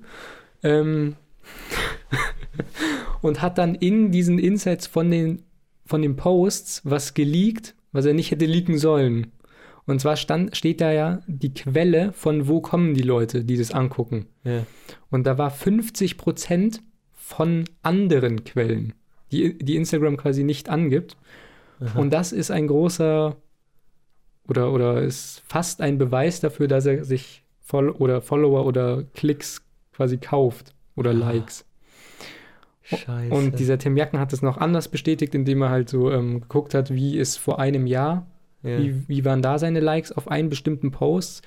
[0.64, 1.16] Ähm,
[3.22, 5.44] und hat dann in diesen Insights von den,
[5.86, 9.32] von den Posts was geleakt, was er nicht hätte leaken sollen.
[9.86, 13.72] Und zwar stand, steht da ja die Quelle, von wo kommen die Leute, die das
[13.72, 14.28] angucken.
[14.44, 14.66] ja.
[15.10, 16.80] Und da war 50%
[17.14, 18.94] von anderen Quellen,
[19.32, 21.18] die, die Instagram quasi nicht angibt.
[21.80, 22.00] Aha.
[22.00, 23.36] Und das ist ein großer
[24.48, 29.62] oder, oder ist fast ein Beweis dafür, dass er sich Fol oder Follower oder Klicks
[29.94, 31.66] quasi kauft oder Likes.
[32.90, 33.34] Scheiße.
[33.34, 36.74] Und dieser Tim Jacken hat es noch anders bestätigt, indem er halt so ähm, geguckt
[36.74, 38.28] hat, wie es vor einem Jahr,
[38.64, 38.80] ja.
[38.80, 41.46] wie, wie waren da seine Likes auf einen bestimmten Post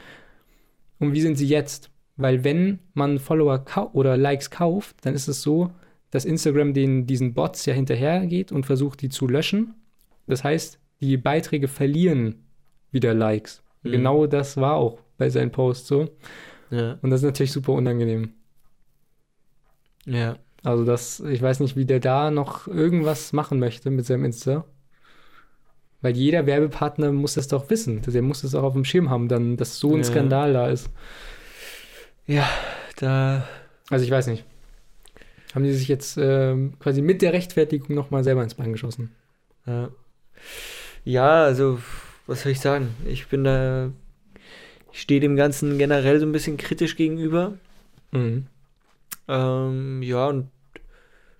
[0.98, 1.90] und wie sind sie jetzt?
[2.16, 5.72] Weil wenn man Follower oder Likes kauft, dann ist es so,
[6.10, 9.74] dass Instagram den, diesen Bots ja hinterhergeht und versucht, die zu löschen.
[10.26, 12.44] Das heißt, die Beiträge verlieren
[12.90, 13.62] wieder Likes.
[13.82, 13.90] Mhm.
[13.92, 16.08] Genau das war auch bei seinen Posts so.
[16.70, 16.98] Ja.
[17.02, 18.34] Und das ist natürlich super unangenehm.
[20.04, 20.36] Ja.
[20.64, 24.64] Also das, ich weiß nicht, wie der da noch irgendwas machen möchte mit seinem Insta.
[26.00, 28.02] Weil jeder Werbepartner muss das doch wissen.
[28.02, 30.04] Der muss das auch auf dem Schirm haben, dann, dass so ein Ja.
[30.04, 30.90] Skandal da ist.
[32.26, 32.48] Ja,
[32.96, 33.46] da.
[33.90, 34.44] Also ich weiß nicht.
[35.54, 39.12] Haben die sich jetzt ähm, quasi mit der Rechtfertigung nochmal selber ins Bein geschossen?
[39.66, 39.90] Ja.
[41.04, 41.78] ja, also,
[42.26, 42.94] was soll ich sagen?
[43.06, 43.90] Ich bin da.
[44.92, 47.54] Ich stehe dem Ganzen generell so ein bisschen kritisch gegenüber.
[48.12, 48.46] Mhm.
[49.28, 50.48] Ähm, ja, und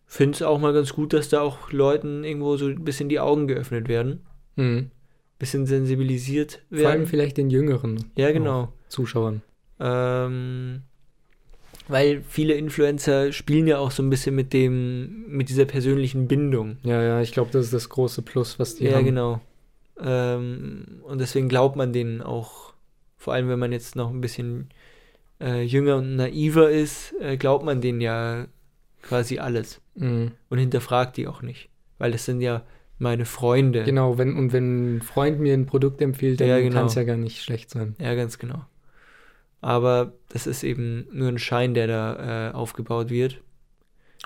[0.07, 3.20] finde es auch mal ganz gut, dass da auch Leuten irgendwo so ein bisschen die
[3.20, 4.20] Augen geöffnet werden.
[4.57, 4.91] Mhm.
[5.39, 7.07] Bisschen sensibilisiert Vor allem werden.
[7.07, 8.72] vielleicht den jüngeren Ja, genau.
[8.89, 9.43] Zuschauern.
[9.80, 10.83] Ähm,
[11.89, 16.76] weil viele Influencer spielen ja auch so ein bisschen mit dem, mit dieser persönlichen Bindung.
[16.85, 19.05] Ja, ja, ich glaube, das ist das große Plus, was die ja, haben.
[19.05, 19.41] genau.
[20.01, 22.72] Ähm, und deswegen glaubt man denen auch,
[23.16, 24.68] vor allem wenn man jetzt noch ein bisschen
[25.43, 28.47] äh, jünger und naiver ist, äh, glaubt man denen ja
[29.03, 30.32] quasi alles Mhm.
[30.49, 31.68] und hinterfragt die auch nicht.
[31.99, 32.62] Weil das sind ja
[32.99, 33.82] meine Freunde.
[33.84, 36.76] Genau, wenn, und wenn ein Freund mir ein Produkt empfiehlt, dann Ja, genau.
[36.76, 37.95] kann es ja gar nicht schlecht sein.
[38.01, 38.64] Ja, ganz genau.
[39.61, 43.40] Aber das ist eben nur ein Schein, der da äh, aufgebaut wird.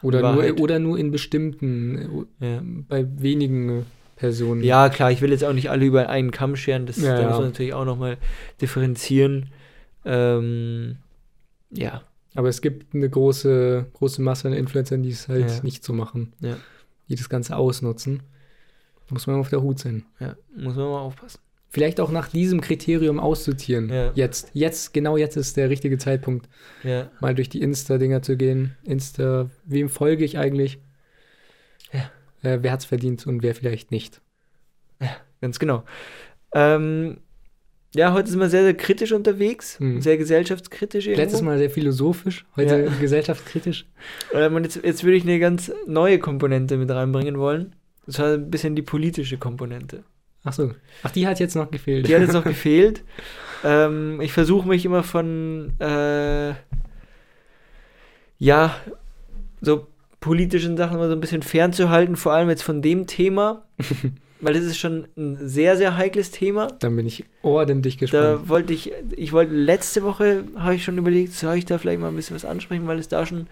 [0.03, 2.62] Oder nur, oder nur in bestimmten, äh, Ja.
[2.89, 3.87] bei wenigen
[4.17, 4.62] Personen.
[4.62, 7.29] Ja, klar, ich will jetzt auch nicht alle über einen Kamm scheren, das, Ja, da
[7.29, 8.19] muss man natürlich auch nochmal
[8.61, 9.51] differenzieren.
[10.05, 10.97] Ähm,
[11.71, 12.03] ja,
[12.35, 15.62] Aber es gibt eine große, große Masse an Influencern, die es halt Ja.
[15.62, 16.33] nicht so machen.
[16.41, 16.57] Ja.
[17.09, 18.23] Die das Ganze ausnutzen.
[19.09, 20.05] Da muss man auf der Hut sein.
[20.21, 21.41] ja, muss man mal aufpassen.
[21.69, 23.89] Vielleicht auch nach diesem Kriterium aussortieren.
[23.91, 24.12] Ja.
[24.14, 26.49] Jetzt, jetzt, genau jetzt ist der richtige Zeitpunkt,
[26.83, 28.77] Ja, mal durch die Insta-Dinger zu gehen.
[28.85, 30.79] Insta, wem folge ich eigentlich?
[31.93, 32.11] Ja.
[32.43, 34.21] Äh, wer hat's verdient und wer vielleicht nicht?
[35.41, 35.85] ganz genau.
[36.55, 37.19] Ähm,
[37.97, 40.01] ja, heute sind wir sehr, sehr kritisch unterwegs, Mhm.
[40.01, 41.22] sehr gesellschaftskritisch irgendwo.
[41.22, 42.90] Letztes Mal sehr philosophisch, heute Ja.
[43.01, 43.86] gesellschaftskritisch.
[44.32, 47.74] Ähm, und jetzt, jetzt würde ich eine ganz neue Komponente mit reinbringen wollen.
[48.07, 50.05] Das war ein bisschen die politische Komponente.
[50.44, 50.72] Ach so.
[51.03, 52.07] Ach, die hat jetzt noch gefehlt.
[52.07, 53.03] Die hat jetzt noch gefehlt.
[53.64, 56.55] Ähm, ich versuche mich immer von, äh,
[58.38, 58.74] ja,
[59.61, 59.86] so
[60.20, 63.64] politischen Sachen immer so ein bisschen fernzuhalten, vor allem jetzt von dem Thema,
[64.41, 66.68] weil das ist schon ein sehr, sehr heikles Thema.
[66.80, 68.24] Dann bin ich ordentlich gespannt.
[68.24, 72.01] Da wollte ich, ich wollte letzte Woche, habe ich schon überlegt, soll ich da vielleicht
[72.01, 73.47] mal ein bisschen was ansprechen, weil es da schon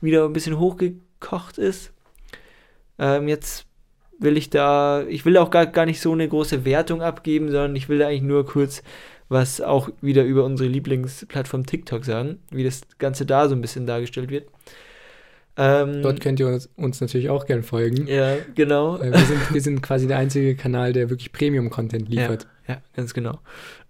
[0.00, 1.92] wieder ein bisschen hochgekocht ist.
[2.98, 3.66] Ähm, jetzt
[4.18, 7.76] will ich da, ich will auch gar, gar nicht so eine große Wertung abgeben, sondern
[7.76, 8.82] ich will da eigentlich nur kurz
[9.28, 13.86] was auch wieder über unsere Lieblingsplattform TikTok sagen, wie das Ganze da so ein bisschen
[13.86, 14.48] dargestellt wird.
[15.60, 18.06] Ähm, Dort könnt ihr uns, uns natürlich auch gern folgen.
[18.06, 18.96] ja, genau.
[18.98, 22.46] Äh, wir, sind, wir sind quasi der einzige Kanal, der wirklich Premium-Content liefert.
[22.68, 23.40] Ja, ganz genau.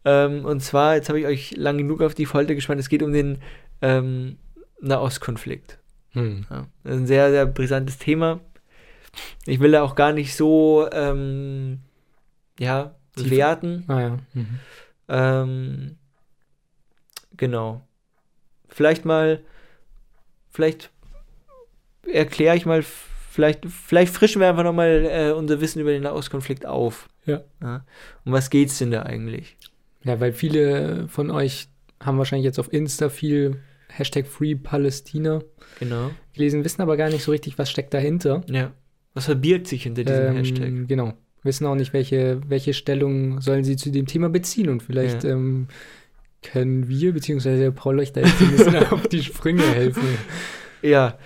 [0.07, 3.03] Ähm, und zwar, jetzt habe ich euch lang genug auf die Folter gespannt, es geht
[3.03, 3.39] um den
[3.83, 4.39] ähm,
[4.81, 5.79] Nahostkonflikt.
[6.13, 6.47] Hm.
[6.49, 8.41] Ja, das ist ein sehr, sehr brisantes Thema.
[9.45, 11.81] Ich will da auch gar nicht so, ähm,
[12.59, 13.31] ja, Tiefer.
[13.31, 13.85] werten.
[13.89, 14.19] Ah ja.
[14.33, 14.59] Mhm.
[15.09, 15.97] Ähm,
[17.37, 17.87] genau.
[18.69, 19.41] Vielleicht mal,
[20.51, 20.91] vielleicht
[22.13, 22.83] erkläre ich mal,
[23.31, 27.09] vielleicht, vielleicht frischen wir einfach nochmal äh, unser Wissen über den Nahostkonflikt auf.
[27.27, 27.43] Ja.
[28.25, 29.57] Um was geht's denn da eigentlich?
[30.05, 31.69] Ja, weil viele von euch
[32.03, 33.57] haben wahrscheinlich jetzt auf Insta viel
[33.89, 35.43] Hashtag Free Palästina
[35.79, 36.11] Genau.
[36.35, 38.43] gelesen, wissen aber gar nicht so richtig, was steckt dahinter.
[38.49, 38.73] Ja.
[39.15, 40.89] Was verbirgt sich hinter diesem Ähm, Hashtag?
[40.89, 41.15] Genau.
[41.43, 44.69] Wissen auch nicht, welche, welche Stellung sollen sie zu dem Thema beziehen.
[44.69, 45.31] Und vielleicht Ja.
[45.31, 45.69] ähm,
[46.43, 50.03] können wir, beziehungsweise Paul euch da jetzt ein bisschen auf die Sprünge helfen.
[50.83, 51.19] Ja.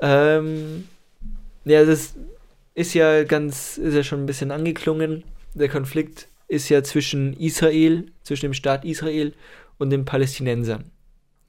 [0.00, 0.88] Ähm,
[1.64, 2.14] ja, das
[2.74, 5.24] ist ja ganz, ist ja schon ein bisschen angeklungen.
[5.54, 9.34] Der Konflikt ist ja zwischen Israel, zwischen dem Staat Israel
[9.78, 10.90] und den Palästinensern.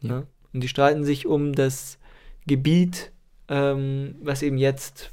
[0.02, 0.10] Ja.
[0.10, 0.24] Ja.
[0.54, 1.98] Und die streiten sich um das
[2.46, 3.12] Gebiet,
[3.48, 5.12] ähm, was eben jetzt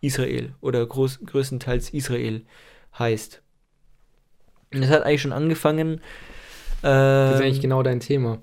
[0.00, 2.42] Israel oder groß, größtenteils Israel
[2.98, 3.42] heißt.
[4.72, 6.00] Und das hat eigentlich schon angefangen.
[6.82, 8.38] Das ist ähm, eigentlich genau dein Thema.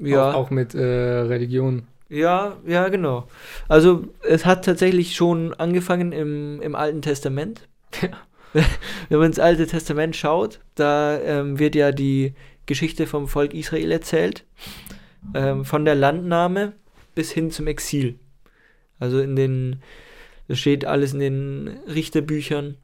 [0.00, 0.30] ja.
[0.30, 1.86] Auch, auch mit äh, Religion.
[2.08, 3.26] Ja, ja, genau.
[3.68, 7.68] Also es hat tatsächlich schon angefangen im, im Alten Testament.
[9.08, 12.34] Wenn man ins Alte Testament schaut, da ähm, wird ja die
[12.66, 14.44] Geschichte vom Volk Israel erzählt.
[15.34, 16.72] Ähm, von der Landnahme
[17.14, 18.18] bis hin zum Exil.
[19.00, 19.82] Also in den,
[20.46, 22.76] das steht alles in den Richterbüchern,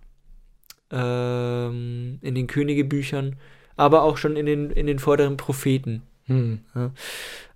[0.91, 3.37] ähm, in den Königebüchern,
[3.77, 6.03] aber auch schon in den, in den vorderen Propheten.
[6.27, 6.61] Hm.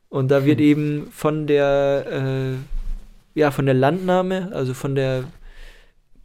[0.09, 0.67] Und da wird Hm.
[0.67, 5.25] eben von der, äh, ja, von der Landnahme, also von der,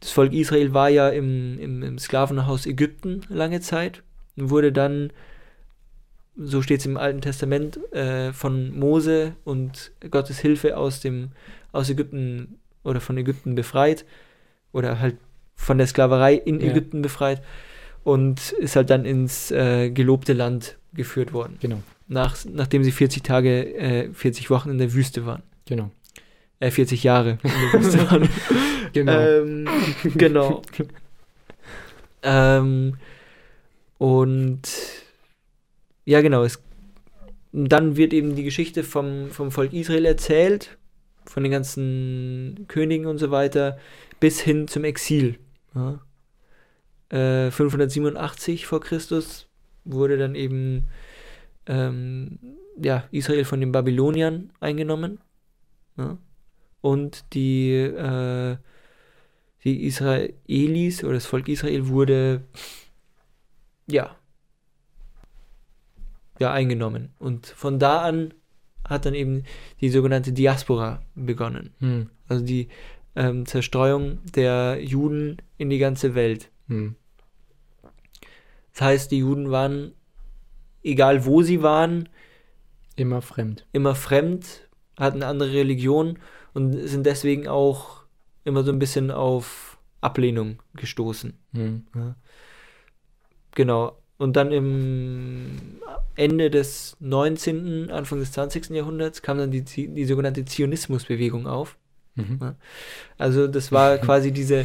[0.00, 4.02] das Volk Israel war ja im, im, im Sklavenhaus Ägypten lange Zeit
[4.36, 5.12] und wurde dann
[6.36, 11.30] so steht es im Alten Testament, äh, von Mose und Gottes Hilfe aus dem
[11.72, 14.04] aus Ägypten oder von Ägypten befreit
[14.72, 15.16] oder halt
[15.54, 16.70] von der Sklaverei in Ja.
[16.70, 17.42] Ägypten befreit
[18.04, 23.22] und ist halt dann ins äh, gelobte Land geführt worden, Genau, nach, nachdem sie 40
[23.22, 25.42] Tage, äh, 40 Wochen in der Wüste waren.
[25.66, 25.90] genau.
[26.60, 28.28] Äh, 40 Jahre in der Wüste waren.
[28.92, 29.20] Genau.
[29.20, 29.68] Ähm,
[30.14, 30.62] genau.
[32.22, 32.94] ähm,
[33.98, 34.62] und
[36.04, 36.44] ja, genau.
[36.44, 36.62] Es,
[37.52, 40.76] dann wird eben die Geschichte vom, vom Volk Israel erzählt,
[41.24, 43.78] von den ganzen Königen und so weiter,
[44.20, 45.38] bis hin zum Exil.
[45.74, 46.00] Ja.
[47.10, 49.48] Äh, 587 vor Christus
[49.84, 50.84] wurde dann eben
[51.66, 52.38] ähm,
[52.80, 55.20] ja, Israel von den Babyloniern eingenommen.
[55.96, 56.18] Ja.
[56.80, 58.56] Und die äh,
[59.64, 62.42] die Israelis oder das Volk Israel wurde
[63.86, 64.16] ja
[66.40, 68.34] ja eingenommen und von da an
[68.84, 69.44] hat dann eben
[69.80, 72.10] die sogenannte Diaspora begonnen Hm.
[72.28, 72.68] also die
[73.14, 76.96] ähm, Zerstreuung der Juden in die ganze Welt Hm.
[78.72, 79.92] das heißt die Juden waren
[80.82, 82.08] egal wo sie waren
[82.96, 83.66] Immer fremd.
[83.72, 84.68] immer fremd
[84.98, 86.18] hatten eine andere Religion
[86.52, 88.02] und sind deswegen auch
[88.44, 91.84] immer so ein bisschen auf Ablehnung gestoßen Hm.
[93.54, 93.98] Genau.
[94.18, 95.80] Und dann im
[96.14, 98.70] Ende des 19., Anfang des 20.
[98.70, 101.76] Jahrhunderts kam dann die, die sogenannte Zionismusbewegung auf.
[102.14, 102.54] Mhm.
[103.18, 104.64] Also das war quasi diese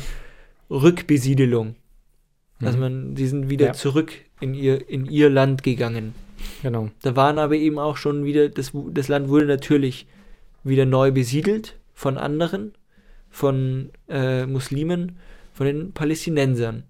[0.70, 1.76] Rückbesiedelung.
[2.62, 3.74] Also man, die sind wieder Ja.
[3.74, 6.14] zurück in ihr, in ihr Land gegangen.
[6.64, 6.90] Genau.
[7.02, 10.08] Da waren aber eben auch schon wieder, das, das Land wurde natürlich
[10.64, 12.74] wieder neu besiedelt von anderen,
[13.30, 15.18] von äh, Muslimen,
[15.54, 16.84] von den Palästinensern.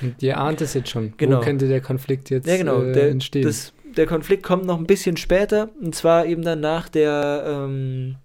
[0.00, 1.14] Und ihr ahnt es jetzt schon.
[1.16, 1.38] Genau.
[1.38, 2.82] Wo könnte der Konflikt jetzt Ja, genau.
[2.82, 3.44] äh, der, entstehen?
[3.44, 8.16] Das, der Konflikt kommt noch ein bisschen später, und zwar eben dann nach der ähm,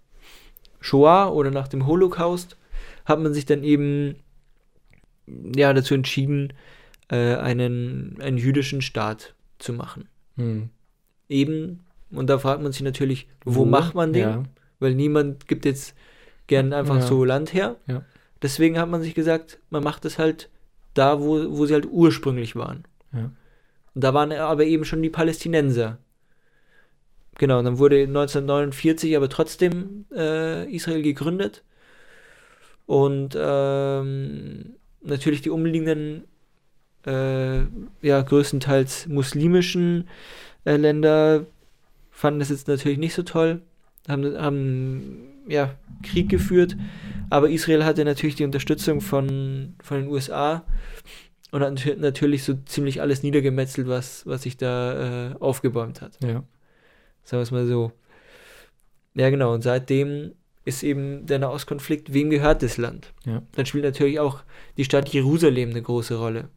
[0.79, 2.57] Shoah oder nach dem Holocaust,
[3.05, 4.15] hat man sich dann eben
[5.55, 6.53] ja, dazu entschieden,
[7.09, 10.07] äh, einen, einen jüdischen Staat zu machen.
[10.35, 10.69] hm.
[11.29, 14.21] Eben, und da fragt man sich natürlich, wo, macht man den?
[14.21, 14.43] Ja.
[14.79, 15.93] Weil niemand gibt jetzt
[16.47, 17.01] gern einfach Ja.
[17.01, 17.75] so Land her.
[17.87, 18.05] Ja.
[18.41, 20.49] Deswegen hat man sich gesagt, man macht es halt
[20.93, 22.85] da, wo, wo sie halt ursprünglich waren.
[23.11, 23.31] Ja.
[23.93, 25.97] Und da waren aber eben schon die Palästinenser.
[27.37, 31.63] Genau, und dann wurde 1949 aber trotzdem äh, Israel gegründet.
[32.85, 36.23] Und ähm, natürlich die umliegenden,
[37.05, 37.59] äh,
[38.01, 40.07] ja, größtenteils muslimischen
[40.65, 41.45] äh, Länder
[42.11, 43.61] fanden das jetzt natürlich nicht so toll,
[44.07, 46.75] haben, haben ja, Krieg geführt,
[47.29, 50.63] aber Israel hatte natürlich die Unterstützung von, von den USA
[51.51, 56.17] und hat natür- natürlich so ziemlich alles niedergemetzelt, was, was sich da äh, aufgebäumt hat.
[56.21, 56.43] ja.
[57.23, 57.91] Sagen wir es mal so.
[59.15, 59.53] Ja, genau.
[59.53, 60.31] Und seitdem
[60.67, 63.13] ist eben der Nahostkonflikt, wem gehört das Land?
[63.25, 63.41] Ja.
[63.53, 64.43] Dann spielt natürlich auch
[64.75, 66.49] die Stadt Jerusalem eine große Rolle.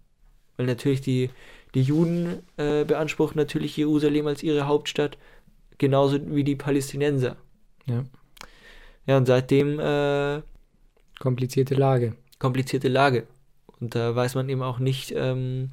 [0.57, 1.31] Weil natürlich die,
[1.75, 5.17] die Juden äh, beanspruchen natürlich Jerusalem als ihre Hauptstadt,
[5.79, 7.37] genauso wie die Palästinenser.
[7.87, 8.05] Ja.
[9.07, 10.43] Ja, und seitdem äh,
[11.21, 12.15] Komplizierte Lage.
[12.39, 13.27] komplizierte Lage.
[13.81, 15.71] Und da weiß man eben auch nicht, ähm,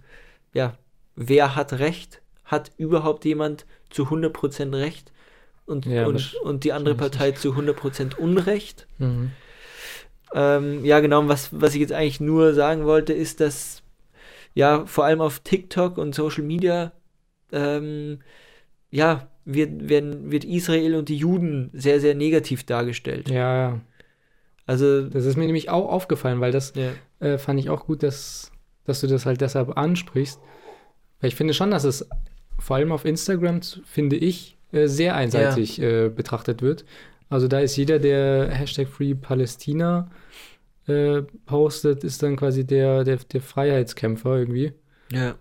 [0.54, 0.78] ja,
[1.16, 2.22] wer hat Recht?
[2.46, 5.12] Hat überhaupt jemand zu 100% Recht?
[5.68, 8.88] Und, Ja, und, und die andere Partei zu 100% Unrecht?
[8.98, 9.32] Mhm.
[10.34, 13.84] Ähm, ja, genau, was, was ich jetzt eigentlich nur sagen wollte, ist, dass
[14.58, 16.92] ja, vor allem auf TikTok und Social Media,
[17.52, 18.22] ähm,
[18.90, 23.30] ja, wird, werden, wird Israel und die Juden sehr, sehr negativ dargestellt.
[23.30, 23.82] Ja, ja.
[24.66, 26.92] Also, Das ist mir nämlich auch aufgefallen, weil das ja,
[27.26, 28.52] äh, fand ich auch gut, dass,
[28.84, 30.40] dass du das halt deshalb ansprichst.
[31.22, 32.10] Weil ich finde schon, dass es
[32.58, 36.86] vor allem auf Instagram, finde ich, äh, sehr einseitig äh, betrachtet wird.
[37.30, 40.10] Also da ist jeder, der Hashtag Free Palästina
[40.88, 44.74] äh, postet, ist dann quasi der, der, der Freiheitskämpfer irgendwie.
[45.12, 45.36] ja,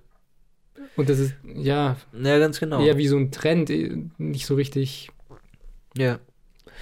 [0.96, 2.82] Und das ist, ja, ja, ganz genau.
[2.84, 5.10] eher wie so ein Trend, äh, nicht so richtig,
[5.96, 6.18] Ja,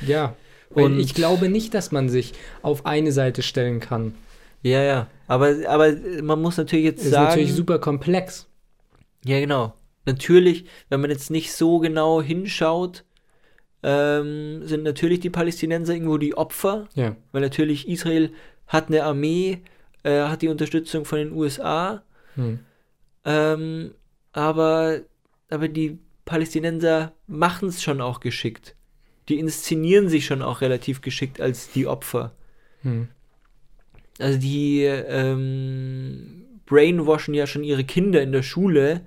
[0.07, 0.34] ja.
[0.70, 2.32] Und- ich glaube nicht, dass man sich
[2.62, 4.14] auf eine Seite stellen kann.
[4.62, 5.07] ja, ja.
[5.26, 5.92] Aber, aber
[6.22, 7.28] man muss natürlich jetzt Ist sagen.
[7.28, 8.47] natürlich super komplex.
[9.24, 9.72] Ja, genau.
[10.07, 13.05] Natürlich, wenn man jetzt nicht so genau hinschaut,
[13.82, 18.30] ähm, sind natürlich die Palästinenser irgendwo die Opfer, Ja, weil natürlich Israel
[18.66, 19.62] hat eine Armee,
[20.02, 22.02] äh, hat die Unterstützung von den USA,
[22.34, 22.61] hm.
[23.24, 23.94] ähm,
[24.32, 25.00] aber,
[25.50, 28.74] aber die Palästinenser machen es schon auch geschickt.
[29.28, 32.32] Die inszenieren sich schon auch relativ geschickt als die Opfer.
[32.82, 33.09] Hm.
[34.18, 39.02] Also die ähm, brainwashen ja schon ihre Kinder in der Schule,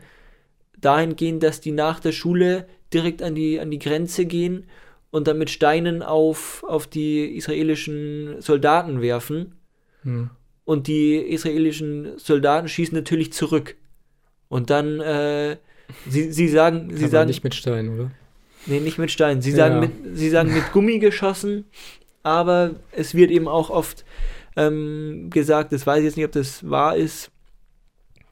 [0.77, 4.65] dahingehend, dass die nach der Schule direkt an die, an die Grenze gehen
[5.11, 9.55] und dann mit Steinen auf, auf die israelischen Soldaten werfen.
[10.03, 10.29] Hm.
[10.65, 13.75] Und die israelischen Soldaten schießen natürlich zurück.
[14.49, 15.57] Und dann, äh,
[16.07, 18.11] sie, sie sagen, sie Aber sagen, nicht mit Stein, oder?
[18.65, 19.57] nee, nicht mit Steinen, sie Ja.
[19.57, 21.65] sagen, mit, sie sagen mit Gummi geschossen,
[22.23, 24.03] aber es wird eben auch oft
[24.57, 27.31] ähm, gesagt, das weiß ich jetzt nicht, ob das wahr ist,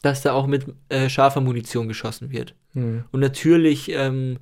[0.05, 2.53] dass da auch mit äh, scharfer Munition geschossen wird.
[2.73, 3.05] Hm.
[3.11, 4.37] Und natürlich ähm,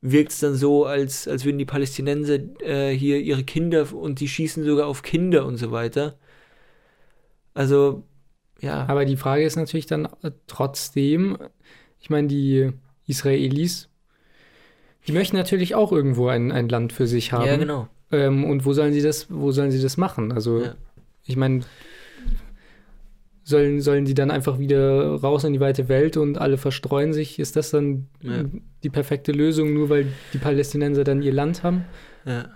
[0.00, 4.26] wirkt es dann so, als, als würden die Palästinenser äh, hier ihre Kinder und die
[4.26, 6.18] schießen sogar auf Kinder und so weiter.
[7.54, 8.02] Also,
[8.60, 8.86] ja.
[8.88, 11.38] Aber die Frage ist natürlich dann äh, trotzdem,
[12.00, 12.72] ich meine, die
[13.06, 13.88] Israelis,
[15.06, 17.46] die möchten natürlich auch irgendwo ein, ein Land für sich haben.
[17.46, 17.88] ja, genau.
[18.10, 20.32] Ähm, und wo sollen sie das, wo sollen sie das machen?
[20.32, 20.74] Also, Ja.
[21.24, 21.60] ich meine,
[23.48, 27.38] sollen, sollen die dann einfach wieder raus in die weite Welt und alle verstreuen sich?
[27.38, 28.44] Ist das dann Ja.
[28.82, 31.84] die perfekte Lösung, nur weil die Palästinenser dann ihr Land haben?
[32.26, 32.50] Ja.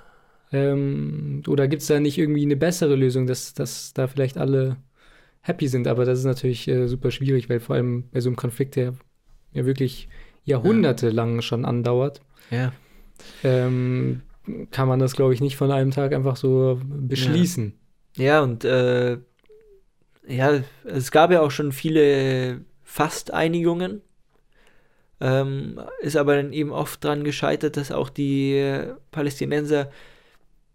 [0.52, 4.76] Ähm, oder gibt es da nicht irgendwie eine bessere Lösung, dass, dass da vielleicht alle
[5.40, 5.88] happy sind?
[5.88, 8.92] Aber das ist natürlich äh, super schwierig, weil vor allem bei so einem Konflikt, der
[9.54, 10.08] ja wirklich
[10.44, 12.20] jahrhundertelang schon andauert,
[12.50, 12.72] ja.
[13.44, 14.20] ähm,
[14.70, 17.72] kann man das, glaube ich, nicht von einem Tag einfach so beschließen.
[18.16, 19.16] Ja, und äh,
[20.26, 24.02] ja, es gab ja auch schon viele Fast-Einigungen.
[25.20, 29.90] Ähm, ist aber dann eben oft dran gescheitert, dass auch die äh, Palästinenser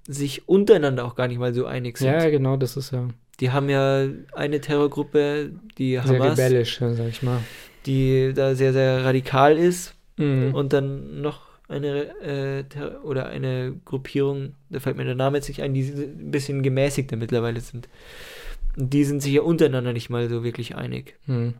[0.07, 2.07] sich untereinander auch gar nicht mal so einig sind.
[2.07, 3.09] Ja, genau, das ist ja
[3.41, 7.41] Die haben ja eine Terrorgruppe, die sehr Hamas, rebellisch, ja, sag ich mal.
[7.85, 9.95] die da sehr, sehr radikal ist.
[10.15, 10.53] Mhm.
[10.55, 12.63] Und dann noch eine äh,
[13.03, 17.17] oder eine Gruppierung, da fällt mir der Name jetzt nicht ein, die ein bisschen gemäßigter
[17.17, 17.89] mittlerweile sind.
[18.77, 21.15] Und die sind sich ja untereinander nicht mal so wirklich einig.
[21.25, 21.55] Mhm.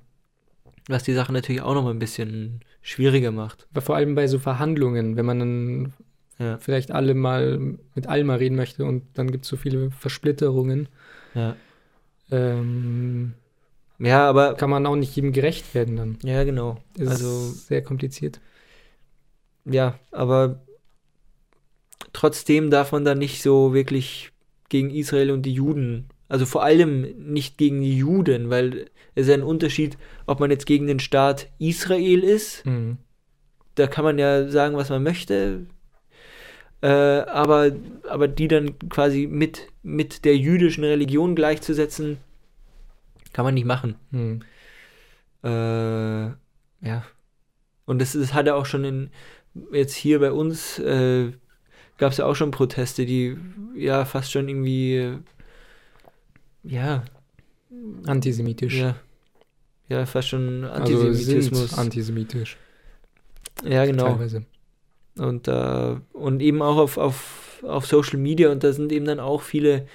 [0.88, 3.68] Was die Sache natürlich auch noch mal ein bisschen schwieriger macht.
[3.78, 5.94] Vor allem bei so Verhandlungen, wenn man dann
[6.40, 6.58] Ja.
[6.60, 7.58] vielleicht alle mal
[7.96, 10.88] mit allen mal reden möchte und dann gibt es so viele Versplitterungen,
[11.34, 11.56] Ja,
[12.32, 13.34] ähm,
[14.00, 14.54] ja aber.
[14.54, 16.18] kann man auch nicht jedem gerecht werden dann.
[16.24, 16.78] Ja, genau.
[16.96, 18.40] Das Also, ist sehr kompliziert.
[19.66, 20.62] ja, aber
[22.14, 24.32] trotzdem darf man da nicht so wirklich
[24.70, 27.02] gegen Israel und die Juden, also vor allem
[27.32, 31.00] nicht gegen die Juden, weil es ist ja ein Unterschied, ob man jetzt gegen den
[31.00, 32.98] Staat Israel ist Mhm.
[33.76, 35.66] da kann man ja sagen, was man möchte.
[36.82, 37.72] Äh, aber,
[38.08, 42.18] aber die dann quasi mit, mit der jüdischen Religion gleichzusetzen,
[43.34, 43.96] kann man nicht machen.
[44.12, 44.42] Mhm.
[45.44, 46.28] Äh,
[46.82, 47.04] ja.
[47.86, 49.10] Und das, das hat ja auch schon in,
[49.72, 51.32] jetzt hier bei uns, äh,
[51.98, 53.38] gab es ja auch schon Proteste, die
[53.76, 55.18] ja fast schon irgendwie,
[56.68, 57.04] ja,
[58.06, 58.80] Antisemitisch.
[58.80, 58.96] ja,
[59.90, 61.70] ja, fast schon also Antisemitismus.
[61.70, 62.58] sind antisemitisch
[63.64, 64.04] ja, genau.
[64.10, 64.46] teilweise.
[65.18, 69.20] Und, äh, und eben auch auf, auf, auf Social Media und da sind eben dann
[69.20, 69.88] auch viele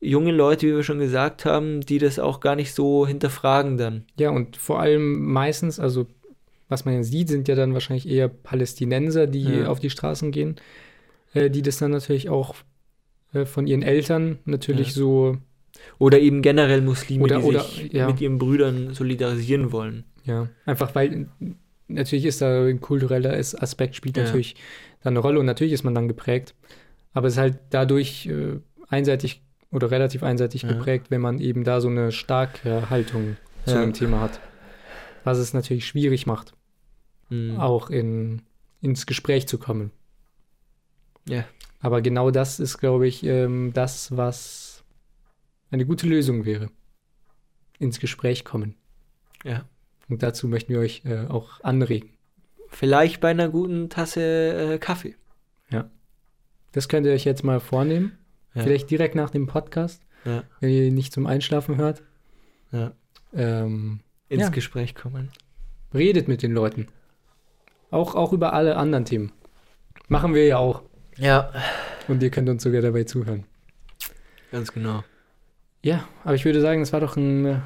[0.00, 4.06] junge Leute, wie wir schon gesagt haben, die das auch gar nicht so hinterfragen dann.
[4.18, 6.06] Ja, und vor allem meistens, also
[6.68, 9.68] was man jetzt sieht, sind ja dann wahrscheinlich eher Palästinenser, die Ja.
[9.68, 10.56] auf die Straßen gehen,
[11.34, 12.54] äh, die das dann natürlich auch
[13.32, 14.94] äh, von ihren Eltern natürlich Ja.
[14.94, 15.36] so,
[15.98, 18.06] Oder eben generell Muslime, Oder- die oder- sich ja.
[18.06, 20.04] mit ihren Brüdern solidarisieren wollen.
[20.24, 21.28] ja, einfach weil
[21.88, 24.24] natürlich ist da ein kultureller As- Aspekt spielt Ja.
[24.24, 24.54] natürlich
[25.02, 26.54] da eine Rolle und natürlich ist man dann geprägt,
[27.14, 28.58] aber es ist halt dadurch äh,
[28.88, 29.42] einseitig
[29.72, 30.68] oder relativ einseitig Ja.
[30.72, 33.82] geprägt, wenn man eben da so eine starke Haltung zu Ja.
[33.82, 34.40] einem Thema hat,
[35.24, 36.52] was es natürlich schwierig macht.
[37.32, 37.60] Mhm.
[37.60, 38.42] auch in,
[38.82, 39.92] ins Gespräch zu kommen.
[41.28, 41.44] Ja.
[41.80, 44.79] Aber genau das ist, glaube ich, ähm, das, was
[45.70, 46.70] eine gute Lösung wäre.
[47.78, 48.74] Ins Gespräch kommen.
[49.44, 49.64] Ja.
[50.08, 52.10] Und dazu möchten wir euch äh, auch anregen.
[52.68, 55.16] Vielleicht bei einer guten Tasse äh, Kaffee.
[56.72, 58.16] Das könnt ihr euch jetzt mal vornehmen.
[58.54, 58.62] Ja.
[58.62, 60.44] Vielleicht direkt nach dem Podcast, Ja.
[60.60, 62.04] wenn ihr nicht zum Einschlafen hört.
[62.70, 62.92] Ja.
[63.34, 63.98] Ähm,
[64.28, 64.48] Ins Ja.
[64.50, 65.30] Gespräch kommen.
[65.92, 66.86] redet mit den Leuten.
[67.90, 69.32] Auch, auch über alle anderen Themen.
[70.06, 70.84] Machen wir ja auch.
[71.16, 71.52] Ja.
[72.06, 73.46] Und ihr könnt uns sogar dabei zuhören.
[74.52, 75.02] Ganz genau.
[75.82, 77.58] Ja, aber ich würde sagen, das war doch ein äh,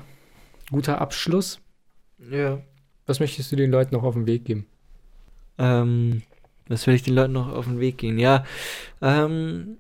[0.71, 1.61] guter Abschluss.
[2.19, 2.61] Ja.
[3.07, 4.67] Was möchtest du den Leuten noch auf den Weg geben?
[5.59, 6.23] Ähm,
[6.69, 8.19] was will ich den Leuten noch auf den Weg gehen?
[8.19, 8.45] Ja,
[9.03, 9.79] ähm,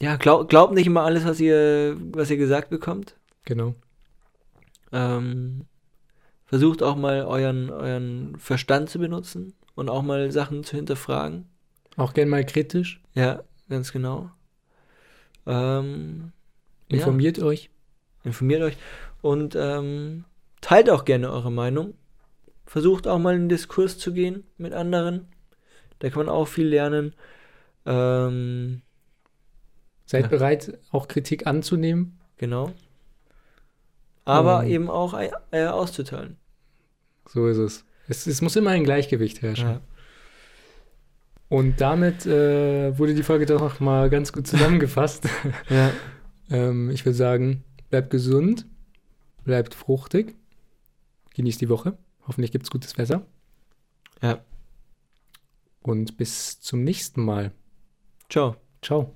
[0.00, 3.16] ja, glaub, glaubt nicht immer alles, was ihr, was ihr gesagt bekommt.
[3.44, 3.74] Genau.
[4.92, 5.66] Ähm,
[6.46, 11.46] versucht auch mal euren, euren Verstand zu benutzen und auch mal Sachen zu hinterfragen.
[11.96, 13.02] Auch gern mal kritisch.
[13.14, 14.30] Ja, ganz genau.
[15.46, 16.32] Ähm,
[16.98, 17.70] Informiert euch.
[18.24, 18.76] informiert euch
[19.22, 20.24] und ähm,
[20.60, 21.94] teilt auch gerne eure Meinung.
[22.66, 25.26] Versucht auch mal in den Diskurs zu gehen mit anderen.
[25.98, 27.14] Da kann man auch viel lernen.
[27.86, 28.82] Ähm,
[30.06, 30.28] Seid Ja.
[30.28, 32.18] bereit, auch Kritik anzunehmen.
[32.36, 32.72] genau.
[34.24, 34.70] Aber Ähm.
[34.70, 35.14] eben auch
[35.50, 36.36] äh, auszuteilen.
[37.26, 37.84] So ist es.
[38.08, 39.68] Es, es muss immer ein Gleichgewicht herrschen.
[39.68, 39.80] Ja.
[41.48, 45.24] Und damit äh, wurde die Folge doch noch mal ganz gut zusammengefasst.
[45.68, 45.90] ja.
[46.50, 48.66] ähm, ich würde sagen, bleibt gesund,
[49.44, 50.36] bleibt fruchtig,
[51.34, 51.96] genießt die Woche.
[52.26, 53.26] Hoffentlich gibt es gutes Wetter.
[54.22, 54.44] Ja.
[55.82, 57.52] Und bis zum nächsten Mal.
[58.28, 58.56] Ciao.
[58.82, 59.14] Ciao.